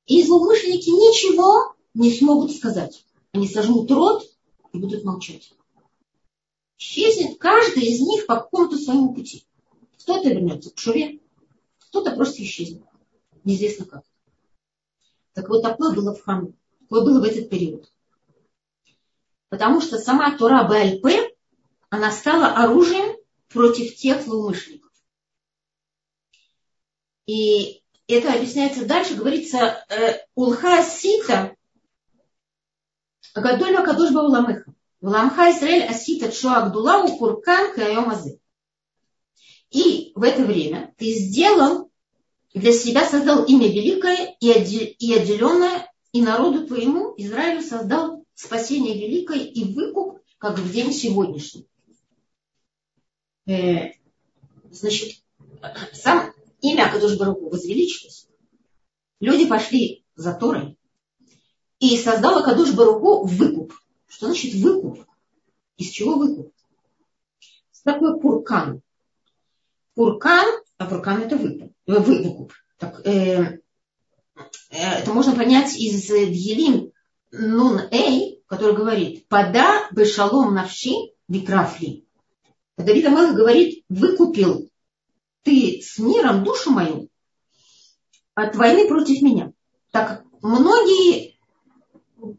[0.08, 3.06] И злоумышленники ничего не смогут сказать.
[3.34, 4.28] Они сожмут рот
[4.74, 5.54] и будут молчать.
[6.80, 9.46] Исчезнет каждый из них по какому-то своему пути.
[10.00, 11.20] Кто-то вернется к Шуре,
[11.78, 12.82] кто-то просто исчезнет.
[13.44, 14.04] Неизвестно как.
[15.34, 16.54] Так вот, такое было в храме.
[16.80, 17.92] Такое было в этот период.
[19.50, 21.06] Потому что сама Тора БЛП,
[21.90, 23.16] она стала оружием
[23.50, 24.85] против тех злоумышленников.
[27.26, 31.56] И это объясняется дальше, говорится, э, Улха Сита,
[33.34, 34.74] Гадоль Акадуш Бауламыха.
[35.02, 38.40] Вламха Израиль Асита Чуагдулау Куркан Кайомазы.
[39.70, 41.92] И в это время ты сделал,
[42.54, 49.74] для себя создал имя великое и отделенное, и народу твоему, Израилю, создал спасение великое и
[49.74, 51.68] выкуп, как в день сегодняшний.
[53.48, 53.92] Э,
[54.72, 55.22] значит,
[55.92, 56.34] сам
[56.72, 58.28] имя Акадуш Баруку возвеличилось.
[59.20, 60.78] Люди пошли за Торой
[61.80, 63.74] и создал Акадуш Баруку выкуп.
[64.08, 65.06] Что значит выкуп?
[65.78, 66.54] Из чего выкуп?
[67.40, 68.82] Что такое пуркан?
[69.94, 70.48] Пуркан,
[70.78, 71.72] а пуркан это выкуп.
[71.88, 72.54] Э, выкуп.
[72.78, 73.60] Так, э, э,
[74.70, 76.92] это можно понять из Дьелим
[77.32, 80.94] Нун Эй, который говорит, пода бешалом навши
[81.28, 82.06] викрафли.
[82.78, 84.70] Давид Амелах говорит, выкупил
[85.46, 87.08] ты с миром душу мою
[88.34, 89.54] от войны против меня.
[89.92, 91.38] Так многие,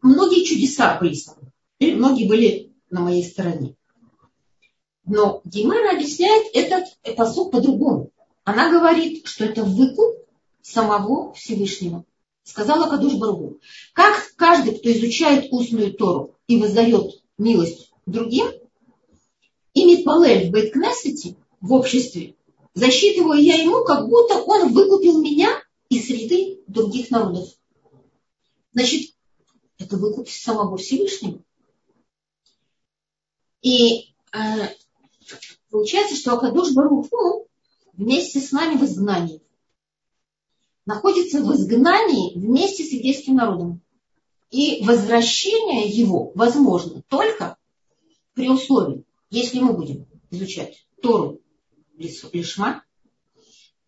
[0.02, 1.94] многие чудеса были со мной.
[1.94, 3.76] Многие были на моей стороне.
[5.04, 8.10] Но Гимера объясняет этот посуд по-другому.
[8.42, 10.26] Она говорит, что это выкуп
[10.60, 12.04] самого Всевышнего.
[12.42, 13.60] Сказала Кадуш Баргу.
[13.92, 18.48] Как каждый, кто изучает устную Тору и воздает милость другим,
[19.74, 22.34] имеет палель в Бейткнессете, в обществе,
[22.76, 25.48] засчитываю я ему, как будто он выкупил меня
[25.88, 27.48] из среды других народов.
[28.72, 29.14] Значит,
[29.78, 31.42] это выкуп самого Всевышнего.
[33.62, 34.68] И э,
[35.70, 37.48] получается, что Акадуш Баруху
[37.94, 39.42] вместе с нами в изгнании.
[40.84, 43.80] Находится в изгнании вместе с еврейским народом.
[44.50, 47.56] И возвращение его возможно только
[48.34, 51.40] при условии, если мы будем изучать Тору
[51.96, 52.82] лишма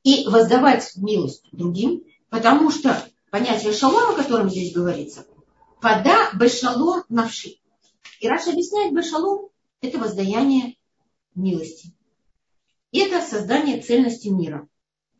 [0.02, 5.26] и воздавать милость другим, потому что понятие шалом, о котором здесь говорится,
[5.80, 7.56] пода бешалом навши.
[8.20, 9.48] И Раша объясняет бешалом–
[9.80, 10.76] это воздаяние
[11.34, 11.92] милости.
[12.92, 14.66] Это создание цельности мира.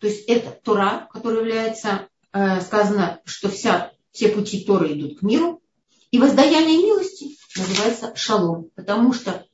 [0.01, 5.23] То есть это Тора, которая является, э, сказано, что вся, все пути Торы идут к
[5.23, 5.63] миру.
[6.11, 9.45] И воздаяние милости называется шалом, потому что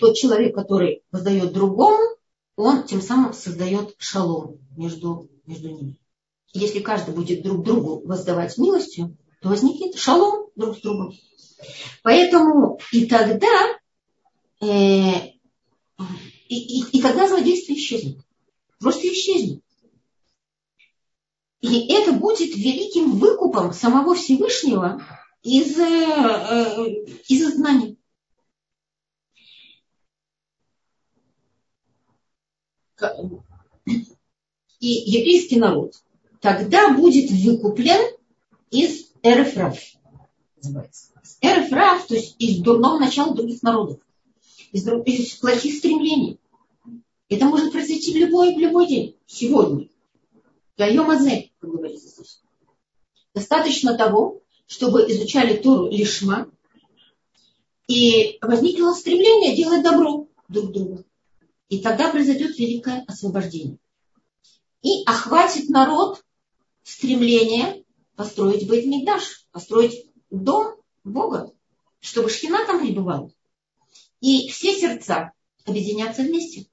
[0.00, 2.13] тот человек, который воздает другому,
[2.56, 6.00] он тем самым создает шалом между, между ними.
[6.52, 11.12] Если каждый будет друг другу воздавать милостью, то возникнет шалом друг с другом.
[12.02, 13.78] Поэтому и тогда,
[14.60, 14.66] э,
[16.48, 18.18] и, и, и тогда злодейство исчезнет.
[18.78, 19.62] Просто исчезнет.
[21.60, 25.02] И это будет великим выкупом самого Всевышнего
[25.42, 27.96] из, э, э из изгнания.
[34.80, 35.94] И еврейский народ
[36.40, 38.14] тогда будет выкуплен
[38.70, 39.78] из Эрефрав.
[41.40, 43.98] Эрефрав, то есть из дурного начала других народов,
[44.72, 46.38] из, из плохих стремлений.
[47.28, 49.88] Это может произойти в любой, в любой день, сегодня.
[50.76, 52.42] Даем Азе, как говорится здесь.
[53.34, 56.50] Достаточно того, чтобы изучали Тору лишма,
[57.86, 61.04] и возникло стремление делать добро друг другу.
[61.74, 63.78] И тогда произойдет великое освобождение.
[64.82, 66.24] И охватит народ
[66.84, 67.82] стремление
[68.14, 71.52] построить Бейт Мигдаш, построить дом Бога,
[71.98, 73.28] чтобы Шхина там пребывала.
[74.20, 75.32] И все сердца
[75.64, 76.66] объединятся вместе.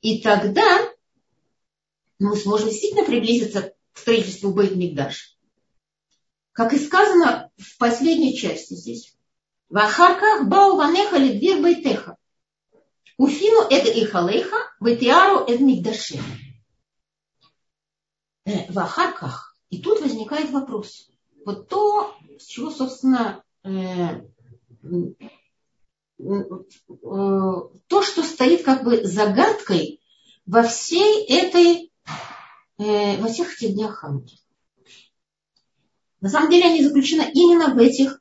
[0.00, 0.88] И тогда
[2.20, 5.36] мы сможем действительно приблизиться к строительству Бейт Мигдаш.
[6.52, 9.16] Как и сказано в последней части здесь.
[9.70, 12.16] Вахарках бау ванеха лидвир бейтеха.
[13.16, 16.20] Уфину эд ихалеха, ветиару эд мигдаше.
[18.44, 19.56] Э, Вахарках.
[19.70, 21.10] И тут возникает вопрос.
[21.44, 24.20] Вот то, с чего, собственно, э,
[26.18, 30.00] то, что стоит как бы загадкой
[30.46, 31.92] во всей этой,
[32.78, 34.38] э, во всех этих днях Хануки.
[36.20, 38.20] На самом деле они заключены именно в этих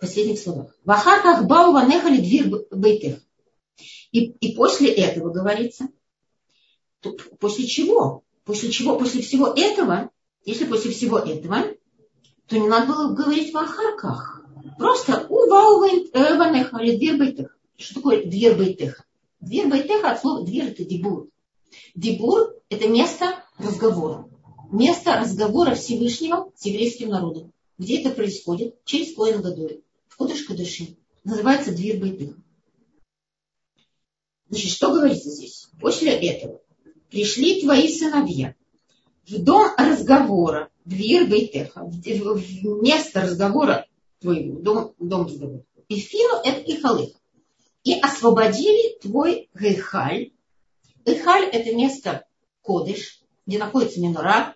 [0.00, 0.74] последних словах.
[0.84, 3.20] Вахарках бау ванехали дверь бейтех.
[4.12, 5.88] И, и после этого говорится,
[7.38, 8.22] после чего?
[8.44, 8.98] После чего?
[8.98, 10.10] После всего этого,
[10.44, 11.64] если после всего этого,
[12.46, 14.44] то не надо было говорить в ахарках.
[14.78, 17.58] Просто у вау ванеха или дверь бейтех.
[17.76, 19.04] Что такое дверь бейтеха?
[19.40, 21.28] Дверь бейтеха от слова дверь это дебур.
[21.94, 24.28] Дебур это место разговора.
[24.70, 27.52] Место разговора Всевышнего с еврейским народом.
[27.78, 28.76] Где это происходит?
[28.84, 29.80] Через Коэн Гадоль.
[30.08, 30.96] В Кодыш Кадыши.
[31.24, 32.43] Называется дверь бейтеха.
[34.54, 35.68] Значит, что говорится здесь?
[35.80, 36.60] После этого
[37.10, 38.54] пришли твои сыновья
[39.26, 43.88] в дом разговора, дверь Бейтеха, в место разговора
[44.20, 45.64] твоего, дом, дом разговора.
[45.88, 47.10] И фину это Ихалых.
[47.82, 50.30] И освободили твой Гейхаль.
[51.04, 52.24] Гейхаль это место
[52.62, 54.54] Кодыш, где находится минора,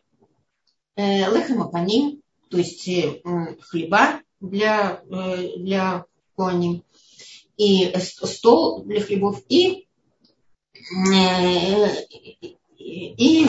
[0.95, 3.21] э, лехемапаним, то есть э,
[3.63, 6.05] хлеба для, э, для
[6.37, 6.85] коаним,
[7.57, 9.88] и стол для хлебов, и
[12.81, 13.47] и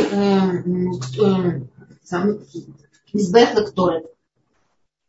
[2.03, 2.39] сам
[3.13, 4.05] Мизбех Лекторет,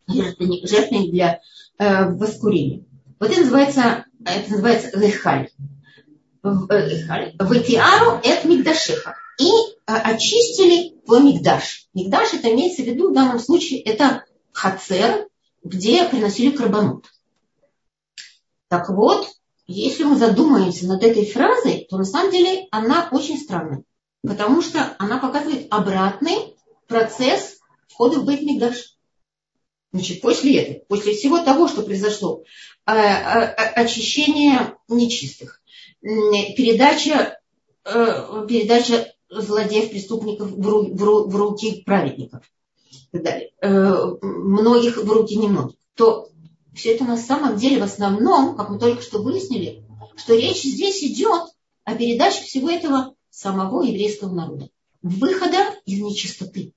[0.07, 1.41] жертвенник для
[1.79, 2.85] э, воскурения.
[3.19, 5.51] Вот это называется, это называется лехаль.
[6.43, 9.17] Ватиару это мигдашиха.
[9.39, 11.89] И э, очистили твой мигдаш.
[11.93, 15.29] Мигдаш это имеется в виду в данном случае это хацер,
[15.63, 17.07] где приносили карбонут.
[18.69, 19.29] Так вот,
[19.73, 23.85] если мы задумаемся над этой фразой, то на самом деле она очень странная.
[24.23, 26.57] Потому что она показывает обратный
[26.89, 28.97] процесс входа в Бейт Мигдаш.
[29.93, 32.43] Значит, после этого, после всего того, что произошло,
[32.87, 33.47] э, э,
[33.77, 35.63] очищение нечистых,
[36.01, 37.39] передача,
[37.85, 42.43] э, передача злодеев, преступников в руки праведников
[42.91, 43.51] и так далее,
[44.21, 46.30] многих в руки немногих, то
[46.75, 49.85] все это на самом деле в основном, как мы только что выяснили,
[50.17, 51.51] что речь здесь идет
[51.85, 54.69] о передаче всего этого самого еврейского народа.
[55.03, 56.75] Выхода из нечистоты.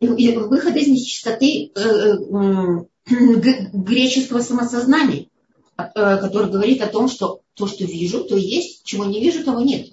[0.00, 2.84] Выхода из нечистоты э, э,
[3.72, 5.28] греческого самосознания,
[5.78, 9.60] э, который говорит о том, что то, что вижу, то есть, чего не вижу, того
[9.60, 9.88] нет.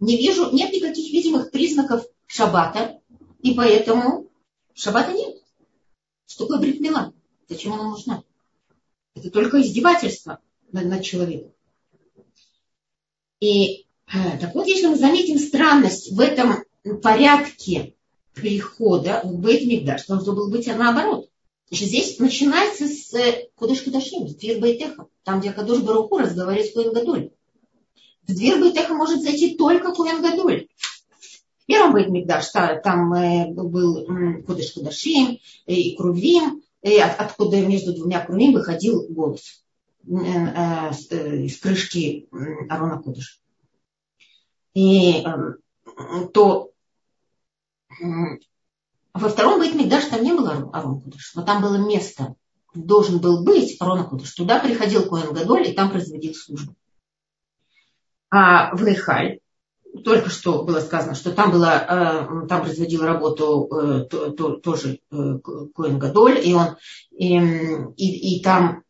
[0.00, 2.98] Не вижу, нет никаких видимых признаков шаббата,
[3.42, 4.28] и поэтому
[4.74, 5.36] шаббата нет.
[6.26, 7.12] Что такое бритмила?
[7.50, 8.24] Зачем она нужна?
[9.14, 10.40] Это только издевательство
[10.72, 11.52] над, над человеком.
[13.40, 16.64] И Э, так вот, если мы заметим странность в этом
[17.02, 17.94] порядке
[18.34, 21.28] перехода в Бейт Мигдаш, должно было быть наоборот.
[21.68, 26.70] Значит, здесь начинается с э, Кудыш Кудашим, с Дверь Бейтеха, там, где Кадуш Баруху разговаривает
[26.70, 27.30] с Куэн Гадоль.
[28.26, 30.66] В Дверь Бейтеха может зайти только Куэн Гадоль.
[31.60, 32.48] В первом Бейт Мигдаш
[32.82, 34.06] там э, был
[34.44, 39.64] Кудыш Кудашим и Крувим, откуда между двумя Крувим выходил голос
[40.06, 42.28] из крышки
[42.68, 43.40] Арона Кудыша
[44.74, 46.70] и эм, то
[49.12, 52.34] во втором Бейт Мигдаш там не было Арон Кудыш, но там было место,
[52.74, 54.32] должен был быть Арон Кудыш.
[54.32, 56.74] Туда приходил Коэн Гадоль и там производил службу.
[58.30, 59.40] А в Рейхаль,
[60.04, 64.04] только что было сказано, что там, было, э, там производил работу э,
[64.62, 65.38] тоже э,
[65.74, 66.76] Коэн Гадоль, и он
[67.10, 67.36] и,
[67.96, 68.82] и, и там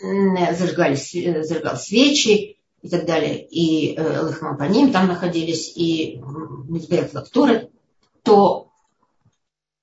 [0.00, 1.12] зажигались,
[1.46, 6.20] зажигал свечи, и так далее, и э, Лахмапаним там находились, и
[6.68, 7.70] Мизбех Лактуры,
[8.22, 8.70] то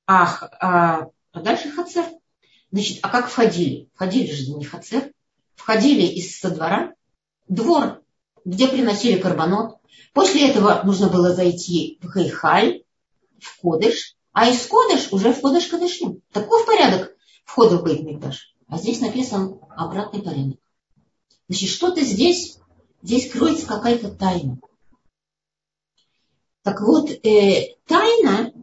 [0.07, 2.05] ах, а, а дальше Хацер.
[2.71, 3.89] Значит, а как входили?
[3.93, 5.11] Входили же не Хацер,
[5.55, 6.93] входили из со двора,
[7.47, 8.03] двор
[8.45, 9.77] где приносили карбонот.
[10.13, 12.83] После этого нужно было зайти в Хейхаль,
[13.39, 16.21] в Кодыш, а из Кодыш уже в Кодыш Кадышим.
[16.31, 17.15] Таков порядок
[17.45, 18.23] входа в Бейт
[18.67, 20.59] А здесь написан обратный порядок.
[21.49, 22.59] Значит, что-то здесь,
[23.01, 24.59] здесь кроется какая-то тайна.
[26.63, 28.53] Так вот, э, тайна,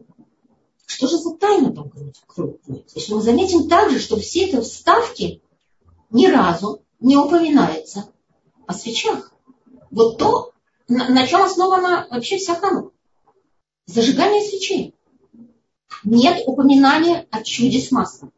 [0.85, 1.91] что же за тайна там
[2.25, 2.83] кроется?
[2.95, 5.41] Если мы заметим также, что все эти вставки
[6.09, 8.11] ни разу не упоминается
[8.67, 9.33] о свечах.
[9.89, 10.53] Вот то,
[10.87, 12.93] на, на чем основана вообще вся ханука.
[13.85, 14.95] Зажигание свечей.
[16.03, 18.31] Нет упоминания о чуде с маслом.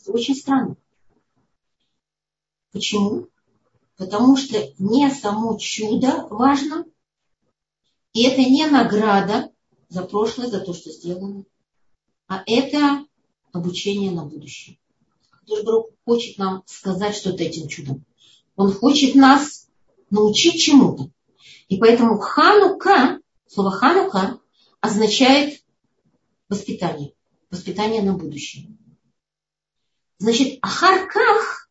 [0.00, 0.76] Это очень странно.
[2.72, 3.28] Почему?
[3.96, 6.84] Потому что не само чудо важно,
[8.12, 9.52] и это не награда
[9.88, 11.44] за прошлое, за то, что сделано,
[12.26, 13.06] а это
[13.52, 14.78] обучение на будущее.
[15.64, 18.04] Бог хочет нам сказать что-то этим чудом.
[18.56, 19.68] Он хочет нас
[20.10, 21.10] научить чему-то.
[21.68, 24.40] И поэтому ханука, слово ханука
[24.80, 25.62] означает
[26.48, 27.14] воспитание.
[27.50, 28.76] Воспитание на будущее.
[30.18, 31.68] Значит, ахарках,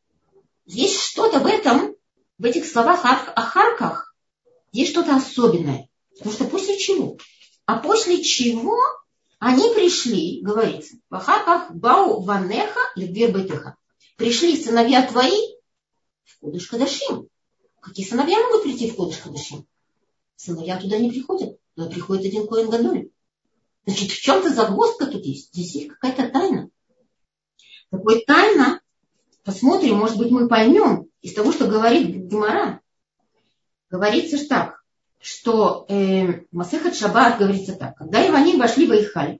[0.65, 1.95] есть что-то в этом,
[2.37, 4.15] в этих словах ахарках,
[4.71, 5.89] есть что-то особенное.
[6.17, 7.17] Потому что после чего?
[7.65, 8.77] А после чего
[9.39, 13.75] они пришли, говорится, Вахаках Бау Ванеха Лидвер Бетеха.
[14.17, 15.35] Пришли сыновья твои
[16.23, 17.27] в Кудыш Кадашим.
[17.79, 19.65] Какие сыновья могут прийти в Кудыш Кадашим?
[20.35, 21.57] Сыновья туда не приходят.
[21.75, 23.09] но приходит один Коин Гадоль.
[23.85, 25.53] Значит, в чем-то загвоздка тут есть.
[25.53, 26.69] Здесь есть какая-то тайна.
[27.89, 28.81] Такой тайна,
[29.43, 32.81] посмотрим, может быть, мы поймем из того, что говорит Гемора.
[33.89, 34.81] Говорится ж так
[35.21, 37.95] что э, Масехат Шаббат говорится так.
[37.95, 39.39] Когда Иваним вошли в Ихаль,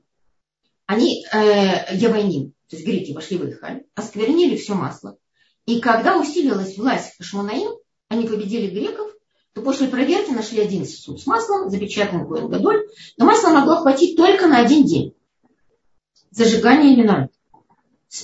[0.86, 5.18] они, э, Явайним, то есть греки вошли в Ихаль, осквернили все масло.
[5.66, 7.72] И когда усилилась власть Шмонаим,
[8.10, 9.12] они победили греков,
[9.54, 12.88] то после проверки нашли один сосуд с маслом, запечатанный Коэн Гадоль,
[13.18, 15.14] но масла могло хватить только на один день.
[16.32, 17.32] Зажигание люнарит.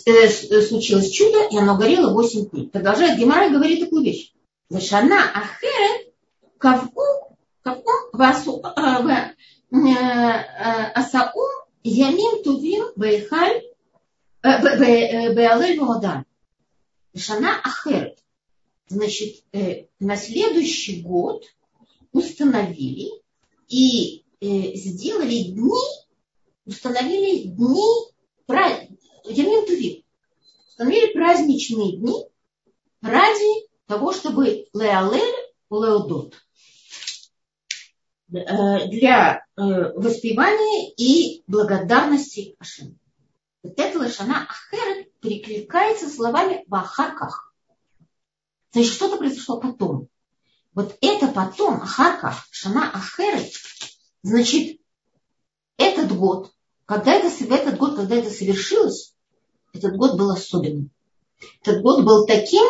[0.05, 2.69] Э, э, случилось чудо, и оно горело 8 дней.
[2.69, 4.33] Продолжает Гемора и говорит такую вещь.
[4.69, 6.11] Зашана ахере
[6.57, 7.01] кавку
[7.61, 9.25] кавку васу э,
[10.93, 11.41] асау
[11.83, 13.61] ямим тувим бейхаль
[14.43, 16.25] беалель вода.
[17.13, 18.19] Зашана ахерет.
[18.89, 19.43] Значит,
[19.99, 21.43] на следующий год
[22.13, 23.09] установили
[23.67, 25.73] и сделали дни,
[26.65, 27.83] установили дни,
[29.25, 30.03] Ямин Тувим,
[30.69, 32.25] установили праздничные дни
[33.01, 36.33] ради того, чтобы Леалель Леодот
[38.29, 39.61] Э, для э,
[39.95, 42.97] воспевания и благодарности Ашему.
[43.63, 47.46] Вот эта лошана Ахерет перекликается словами в.
[48.71, 50.07] Значит, что-то произошло потом.
[50.73, 53.51] Вот это потом, Ахарках, Шана Ахерет,
[54.21, 54.79] значит,
[55.77, 56.53] этот год,
[56.85, 59.15] когда это, этот год, когда это совершилось,
[59.73, 60.91] этот год был особенным.
[61.61, 62.65] Этот год был таким,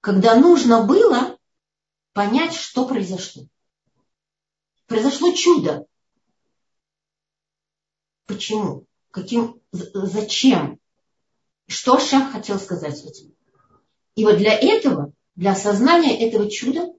[0.00, 1.38] когда нужно было
[2.12, 3.44] понять, что произошло
[4.92, 5.86] произошло чудо.
[8.26, 8.86] Почему?
[9.10, 10.78] Каким, зачем?
[11.66, 13.34] Что Шах хотел сказать этим?
[14.16, 16.92] И вот для этого, для осознания этого чуда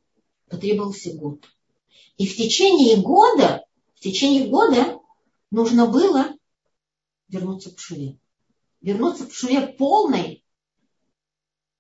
[0.50, 1.46] потребовался год.
[2.18, 3.66] И в течение года,
[3.96, 5.00] в течение года
[5.52, 6.34] нужно было
[7.28, 8.20] вернуться к Шуве.
[8.82, 10.44] Вернуться к Шуве полной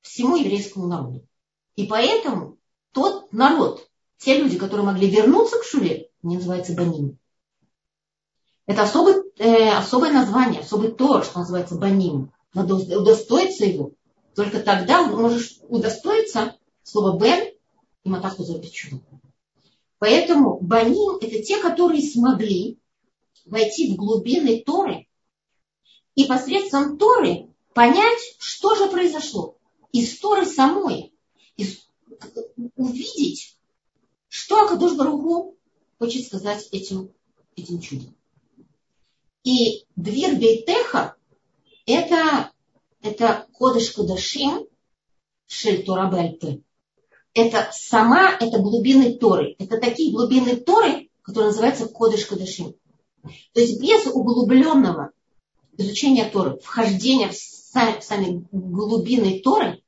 [0.01, 1.27] всему еврейскому народу.
[1.75, 2.57] И поэтому
[2.91, 7.17] тот народ, те люди, которые могли вернуться к Шуве, они называются Баним.
[8.65, 12.31] Это особый, э, особое название, особый Тор, что называется Баним.
[12.53, 13.91] Надо удостоиться его.
[14.35, 17.53] Только тогда можешь удостоиться слова Бен
[18.03, 19.01] и Матаху Запечу.
[19.99, 22.77] Поэтому Баним это те, которые смогли
[23.45, 25.07] войти в глубины Торы
[26.15, 29.57] и посредством Торы понять, что же произошло.
[29.91, 31.13] Из Торы самой.
[31.55, 31.87] Из,
[32.75, 33.57] увидеть,
[34.27, 35.55] что Акадуш Баруху
[35.99, 37.11] хочет сказать этим,
[37.55, 38.15] этим чудом.
[39.43, 41.15] И дверь Бейтеха–
[41.85, 42.51] это,
[43.03, 44.65] это Кодыш Кудашим
[45.45, 46.61] Шель Тора Бальпе.
[47.33, 49.55] Это сама, это глубины Торы.
[49.59, 52.73] Это такие глубины Торы, которые называются Кодыш Кудашим.
[53.53, 55.11] То есть без углубленного
[55.77, 59.83] изучения Торы, вхождения в сами глубины Торы,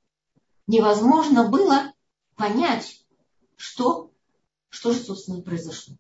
[0.68, 1.94] невозможно было
[2.36, 3.02] понять,
[3.56, 4.12] что
[4.70, 5.96] что же, собственно, произошло.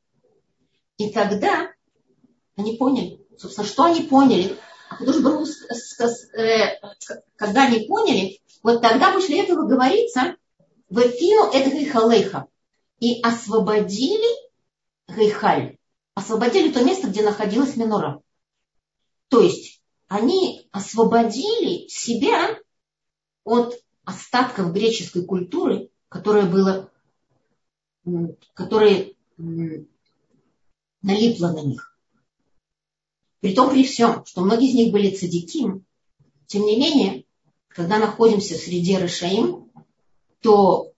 [0.97, 1.71] И тогда
[2.57, 4.57] они поняли, собственно, что они поняли.
[6.37, 6.79] Э,
[7.35, 10.35] когда они поняли, вот тогда после этого говорится,
[10.89, 12.47] в Эфину это Халейха.
[12.99, 14.45] и освободили
[15.07, 15.77] Гейхаль,
[16.13, 18.21] освободили то место, где находилась Минора.
[19.29, 22.57] То есть они освободили себя
[23.43, 26.89] от остатков греческой культуры, которая была,
[28.53, 29.11] которая
[31.01, 31.94] налипла на них.
[33.45, 35.85] При том, при всем, что многие из них были цадиким,
[36.47, 37.25] тем не менее,
[37.67, 39.69] когда находимся среди Рашаим,
[40.41, 40.93] то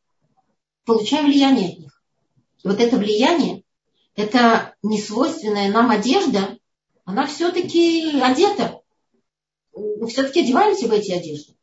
[0.86, 2.02] получаем влияние от них.
[2.64, 3.64] И вот это влияние,
[4.16, 6.58] это несвойственная нам одежда,
[7.04, 8.80] она все-таки одета.
[9.76, 11.54] Мы все-таки одеваемся в эти одежды.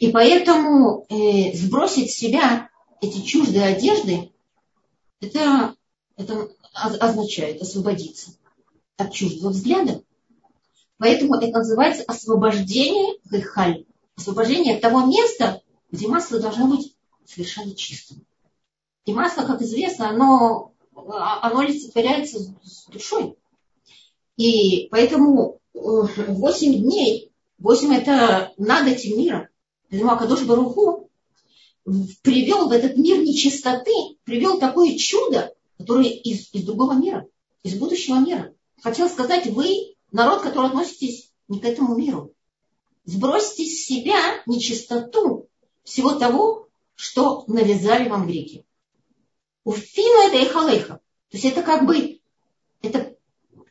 [0.00, 2.68] И поэтому э, сбросить с себя
[3.00, 4.30] эти чуждые одежды,
[5.22, 5.74] это,
[6.18, 8.32] это означает освободиться
[8.98, 10.02] от чуждого взгляда.
[11.00, 13.86] Поэтому это называется освобождение гехаль.
[14.16, 16.94] Освобождение того места, где масло должно быть
[17.24, 18.26] совершенно чистым.
[19.06, 23.34] И масло, как известно, оно, оно олицетворяется с душой.
[24.36, 29.48] И поэтому 8 дней, 8 это над этим миром.
[29.88, 31.08] Поэтому Акадош Баруху
[32.22, 37.26] привел в этот мир нечистоты, привел такое чудо, которое из, из другого мира,
[37.62, 38.52] из будущего мира.
[38.82, 42.34] Хотел сказать, вы народ, который относитесь не к этому миру.
[43.04, 45.48] Сбросьте с себя нечистоту
[45.82, 48.66] всего того, что навязали вам греки.
[49.64, 51.00] Уфину это эхалеха.
[51.30, 52.20] То есть это как бы,
[52.82, 53.16] это,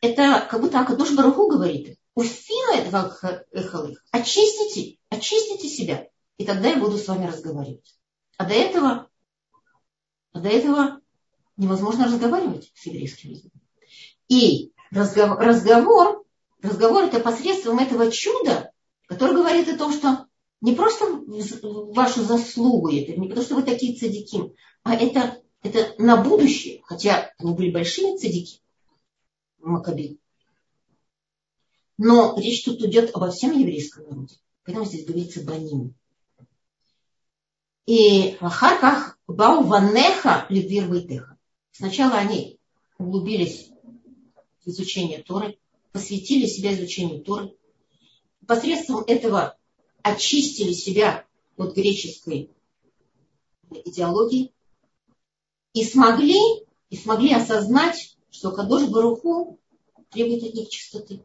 [0.00, 1.98] это как будто Акадош Баруху говорит.
[2.14, 4.02] Уфину это как эхалеха.
[4.10, 6.08] Очистите, очистите себя.
[6.38, 7.96] И тогда я буду с вами разговаривать.
[8.36, 9.08] А до этого,
[10.32, 11.00] а до этого
[11.56, 13.60] невозможно разговаривать с еврейским языком.
[14.28, 16.24] И разговор, разговор,
[16.62, 18.72] разговор это посредством этого чуда,
[19.06, 20.26] который говорит о том, что
[20.60, 26.22] не просто вашу заслугу, это не потому, что вы такие цадики, а это, это на
[26.22, 28.60] будущее, хотя они были большими цадики,
[29.58, 30.18] Макаби.
[31.98, 34.36] Но речь тут идет обо всем еврейском народе.
[34.64, 35.94] Поэтому здесь говорится баним.
[37.86, 41.36] И Ахарках Бау Ванеха Лидвир Вайтеха.
[41.72, 42.58] Сначала они
[42.98, 43.70] углубились
[44.64, 45.58] в изучение Торы,
[45.92, 47.54] посвятили себя изучению Торы.
[48.46, 49.56] Посредством этого
[50.02, 51.26] очистили себя
[51.56, 52.50] от греческой
[53.84, 54.52] идеологии
[55.72, 56.38] и смогли,
[56.88, 59.58] и смогли осознать, что Кадош Баруху
[60.10, 61.22] требует от них чистоты.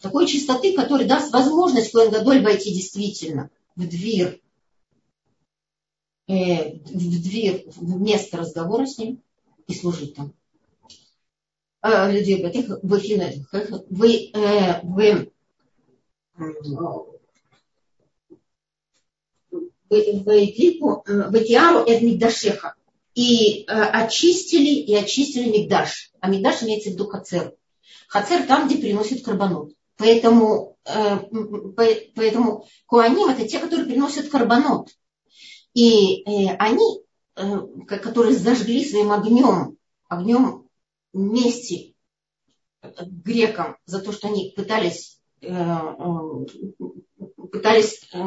[0.00, 4.42] Такой чистоты, которая даст возможность Коэн Гадоль войти действительно в дверь,
[6.26, 9.22] э, в дверь, в место разговора с ним
[9.66, 10.34] и служить там.
[11.82, 12.50] Э, людей вы,
[13.88, 15.32] вы, э, вы
[21.06, 22.74] Ватиару это Мигдашеха.
[23.14, 26.12] И э, очистили, и очистили Мигдаш.
[26.20, 27.54] А Мигдаш имеется в виду Хацер.
[28.08, 29.72] Хацер там, где приносят карбонот.
[29.96, 31.18] Поэтому, э,
[32.14, 34.90] поэтому Куаним это те, которые приносят карбонот.
[35.74, 37.00] И э, они,
[37.36, 39.76] э, которые зажгли своим огнем,
[40.08, 40.69] огнем
[41.12, 41.94] мести
[42.82, 46.44] грекам за то, что они пытались э, э,
[47.50, 48.18] пытались э,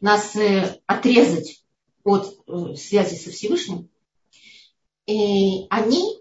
[0.00, 1.64] нас э, отрезать
[2.04, 3.88] от э, связи со Всевышним,
[5.06, 6.20] и они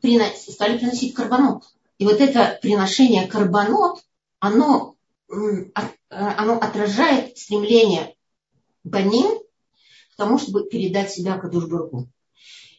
[0.00, 1.64] стали приносить карбонот.
[1.98, 4.00] И вот это приношение карбонот,
[4.38, 4.94] оно,
[6.08, 8.14] оно отражает стремление
[8.84, 9.40] Баним
[10.12, 12.08] к тому, чтобы передать себя Кадушбургу.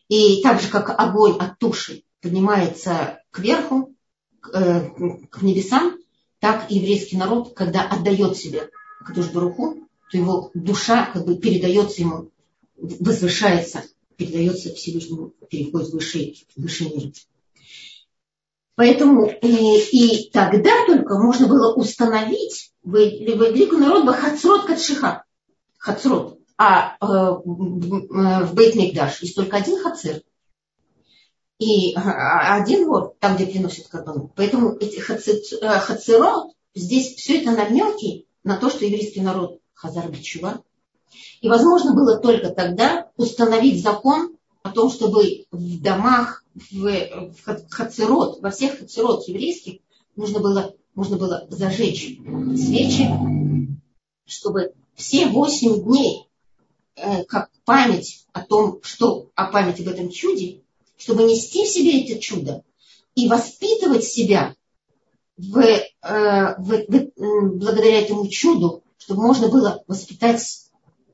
[0.07, 3.95] И так же, как огонь от туши поднимается кверху,
[4.41, 5.97] к небесам,
[6.39, 8.69] так еврейский народ, когда отдает себя
[9.05, 9.77] Кадуш Баруху,
[10.11, 12.31] то его душа как бы передается ему,
[12.77, 13.83] возвышается,
[14.15, 17.11] передается Всевышнему, переходит в высший, высший мир.
[18.75, 25.25] Поэтому и, э, и тогда только можно было установить в, в великую народ Хацрот Катшиха.
[25.77, 26.39] Хацрот.
[26.57, 30.21] А э, в Бейт Мигдаш есть только один хацер.
[31.59, 34.31] И один вор, там, где приносят карбон.
[34.35, 40.63] Поэтому эти э, хацерот, здесь все это намеки на то, что еврейский народ Хазар Бичува.
[41.41, 48.41] И возможно было только тогда установить закон о том, чтобы в домах, в, в хацерот,
[48.41, 49.79] во всех хацерот еврейских
[50.15, 52.17] нужно было, нужно было зажечь
[52.55, 53.09] свечи,
[54.25, 56.29] чтобы все восемь дней,
[56.95, 60.61] э, как память о том, что о памяти об этом чуде,
[60.99, 62.63] чтобы нести в себе это чудо
[63.15, 64.55] и воспитывать себя
[65.37, 70.43] в, э, в, в, благодаря этому чуду, чтобы можно было воспитать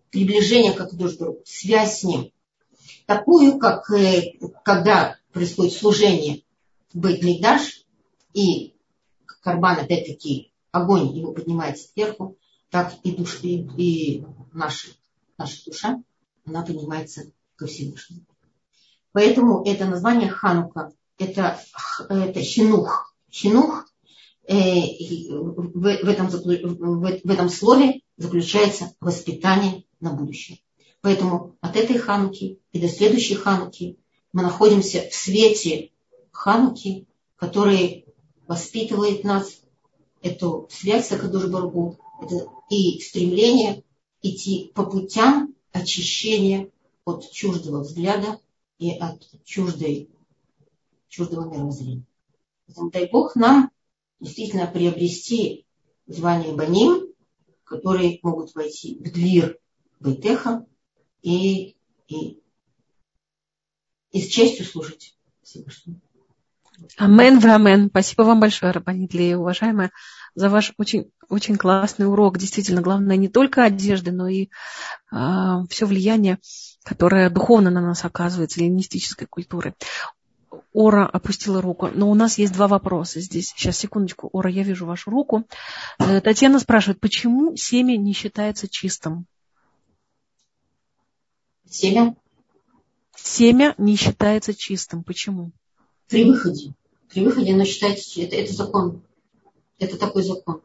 [0.09, 1.13] приближение как друг
[1.45, 2.31] связь с ним.
[3.05, 4.33] такую, как э,
[4.63, 6.41] когда происходит служение
[6.91, 7.85] в Бейтмигдаш,
[8.33, 8.73] и
[9.41, 12.37] карбан, опять-таки, огонь его поднимается сверху,
[12.71, 14.89] так и, душ, и, и наша,
[15.37, 16.03] наша душа,
[16.43, 18.25] она поднимается ко Всевышнему.
[19.15, 21.57] Поэтому это название Ханука, это,
[22.09, 23.15] это хинух.
[23.31, 23.85] Хинух
[24.45, 24.81] э,
[25.29, 30.59] в, в, этом, в, в этом слове заключается воспитание на будущее.
[30.99, 33.97] Поэтому от этой Хануки и до следующей Хануки
[34.33, 35.91] мы находимся в свете
[36.31, 37.07] Хануки,
[37.37, 38.07] который
[38.47, 39.61] воспитывает нас,
[40.23, 43.81] эту связь с Акадуш Баргу, это и стремление
[44.21, 46.69] идти по путям очищения
[47.05, 48.41] от чуждого взгляда
[48.77, 50.09] и от чуждой,
[51.07, 52.05] чуждого мировоззрения.
[52.65, 53.71] Поэтому дай Бог нам
[54.19, 55.65] действительно приобрести
[56.07, 57.13] звание Баним,
[57.63, 59.59] которые могут войти в дверь
[59.99, 60.65] Бейтеха
[61.21, 61.75] и,
[62.07, 62.41] и,
[64.11, 66.01] и с честью служить Всевышнему.
[66.97, 67.87] Амен в амен.
[67.89, 69.91] Спасибо вам большое, Рабанит Лея, уважаемая,
[70.35, 72.37] за ваш очень, очень классный урок.
[72.37, 74.47] Действительно, главное не только одежды, но и э,
[75.11, 76.39] а, все влияние,
[76.83, 79.73] которое духовно на нас оказывается, эллинистической культуры.
[80.73, 81.89] Ора опустила руку.
[81.93, 83.53] Но у нас есть два вопроса здесь.
[83.55, 84.29] Сейчас, секундочку.
[84.33, 85.47] Ора, я вижу вашу руку.
[85.99, 89.25] Э, Татьяна спрашивает, почему семя не считается чистым?
[91.69, 92.15] Семя?
[93.15, 95.03] Семя не считается чистым.
[95.03, 95.51] Почему?
[96.09, 96.73] При выходе.
[97.09, 99.04] При выходе оно считается, это, это закон.
[99.77, 100.61] Это такой закон.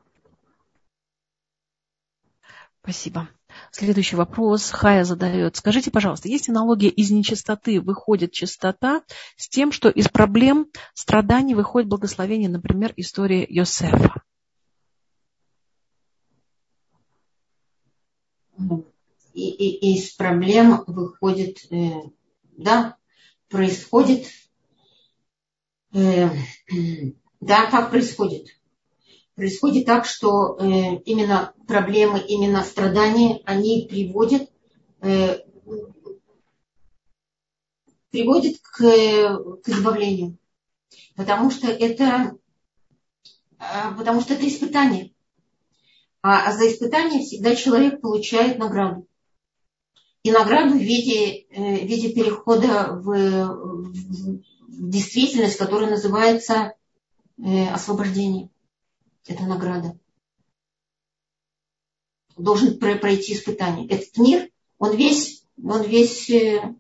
[2.83, 3.29] Спасибо.
[3.73, 5.57] Следующий вопрос Хая задает.
[5.57, 9.03] Скажите, пожалуйста, есть аналогия из нечистоты выходит чистота
[9.37, 14.23] с тем, что из проблем страданий выходит благословение, например, история Йосефа?
[19.35, 21.91] И, и, из проблем выходит, э,
[22.57, 22.97] да,
[23.49, 24.27] происходит,
[25.93, 26.29] э,
[27.41, 28.60] да, так происходит
[29.41, 34.51] происходит так, что э, именно проблемы, именно страдания, они приводят,
[35.01, 35.39] э,
[38.11, 40.37] приводят к, к избавлению.
[41.17, 42.37] Потому что это,
[43.59, 43.65] э,
[43.97, 45.15] потому что это испытание.
[46.21, 49.07] А, а за испытание всегда человек получает награду.
[50.23, 56.75] И награду в виде, э, в виде перехода в, в, действительность, которая называется
[57.39, 58.51] э, освобождение
[59.27, 59.99] это награда.
[62.37, 63.87] Должен пройти испытание.
[63.89, 66.75] Этот мир, он весь, он весь, э,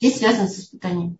[0.00, 1.18] весь связан с испытанием.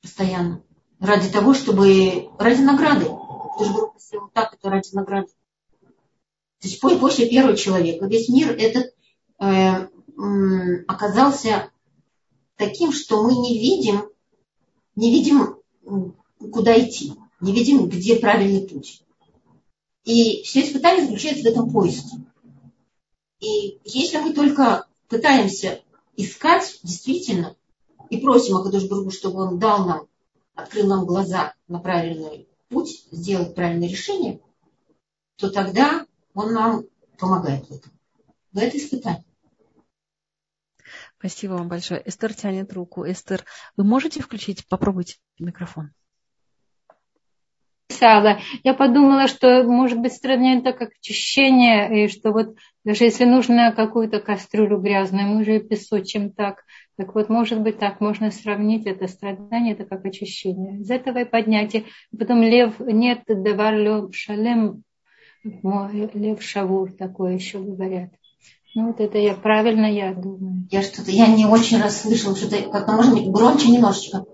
[0.00, 0.62] Постоянно.
[0.98, 2.30] Ради того, чтобы...
[2.38, 3.04] Ради награды.
[3.04, 5.28] Ты же говорил, вот так, это ради награды.
[6.60, 8.94] То есть после первого человека весь мир этот
[9.38, 9.88] э,
[10.88, 11.70] оказался
[12.56, 14.08] таким, что мы не видим,
[14.94, 15.60] не видим,
[16.50, 19.02] куда идти не видим, где правильный путь.
[20.04, 22.16] И все испытания заключаются в этом поиске.
[23.40, 25.82] И если мы только пытаемся
[26.16, 27.56] искать действительно
[28.08, 30.08] и просим Акадуш Бургу, чтобы он дал нам,
[30.54, 34.40] открыл нам глаза на правильный путь, сделать правильное решение,
[35.36, 36.84] то тогда он нам
[37.18, 37.92] помогает в этом.
[38.52, 39.24] В это испытание.
[41.18, 42.02] Спасибо вам большое.
[42.08, 43.04] Эстер тянет руку.
[43.04, 43.44] Эстер,
[43.76, 45.92] вы можете включить, попробуйте микрофон
[47.96, 53.24] писала, я подумала, что, может быть, страдание это как очищение, и что вот даже если
[53.24, 56.64] нужно какую-то кастрюлю грязную, мы же песочим так.
[56.96, 60.80] Так вот, может быть, так можно сравнить это страдание, это как очищение.
[60.80, 61.84] Из этого и поднятие.
[62.16, 64.82] Потом лев, нет, давар лев шалем,
[65.42, 68.10] лев шавур, такое еще говорят.
[68.74, 70.66] Ну, вот это я правильно, я думаю.
[70.70, 74.24] Я что-то, я не очень расслышала, что-то как-то, может быть, громче немножечко.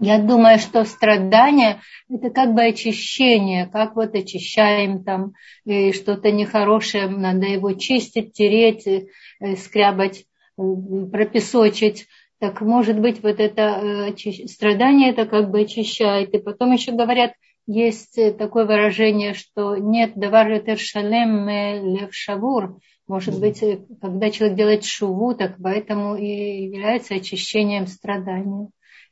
[0.00, 5.32] Я думаю, что страдание– это как бы очищение, как вот очищаем там
[5.64, 10.24] и что-то нехорошее, надо его чистить, тереть, э, скрябать,
[10.56, 10.62] э,
[11.10, 12.06] пропесочить.
[12.38, 16.32] Так может быть, вот это э, страдание это как бы очищает.
[16.32, 17.32] И потом еще говорят,
[17.66, 22.78] есть такое выражение, что нет давар шалем лев шавур.
[23.08, 23.64] Может быть,
[24.00, 28.68] когда человек делает шуву, так поэтому и является очищением страдания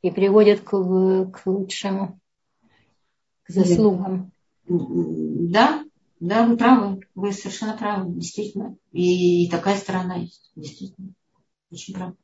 [0.06, 2.20] и приводят к, к лучшему,
[3.42, 4.30] к заслугам.
[4.68, 5.84] Да,
[6.20, 8.76] да, вы правы, вы совершенно правы, действительно.
[8.92, 11.12] И, и такая сторона есть, действительно.
[11.72, 12.16] Очень правда.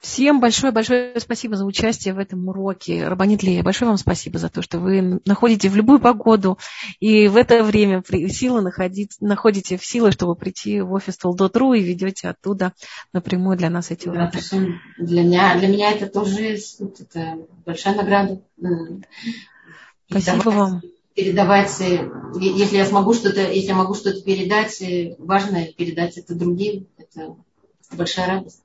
[0.00, 3.08] Всем большое-большое спасибо за участие в этом уроке.
[3.08, 6.58] Рабанит Лея, большое вам спасибо за то, что вы находите в любую погоду
[7.00, 11.82] и в это время силы находить, находите в силы, чтобы прийти в офис Толдотру и
[11.82, 12.72] ведете оттуда
[13.12, 14.38] напрямую для нас эти уроки.
[14.98, 18.40] Для меня, для меня это тоже это большая награда.
[20.08, 20.82] Спасибо передавать, вам.
[21.14, 26.34] Передавать, э, если я смогу что-то, если я могу что-то передать, э, важное передать это
[26.34, 27.34] другим, это
[27.92, 28.62] большая радость.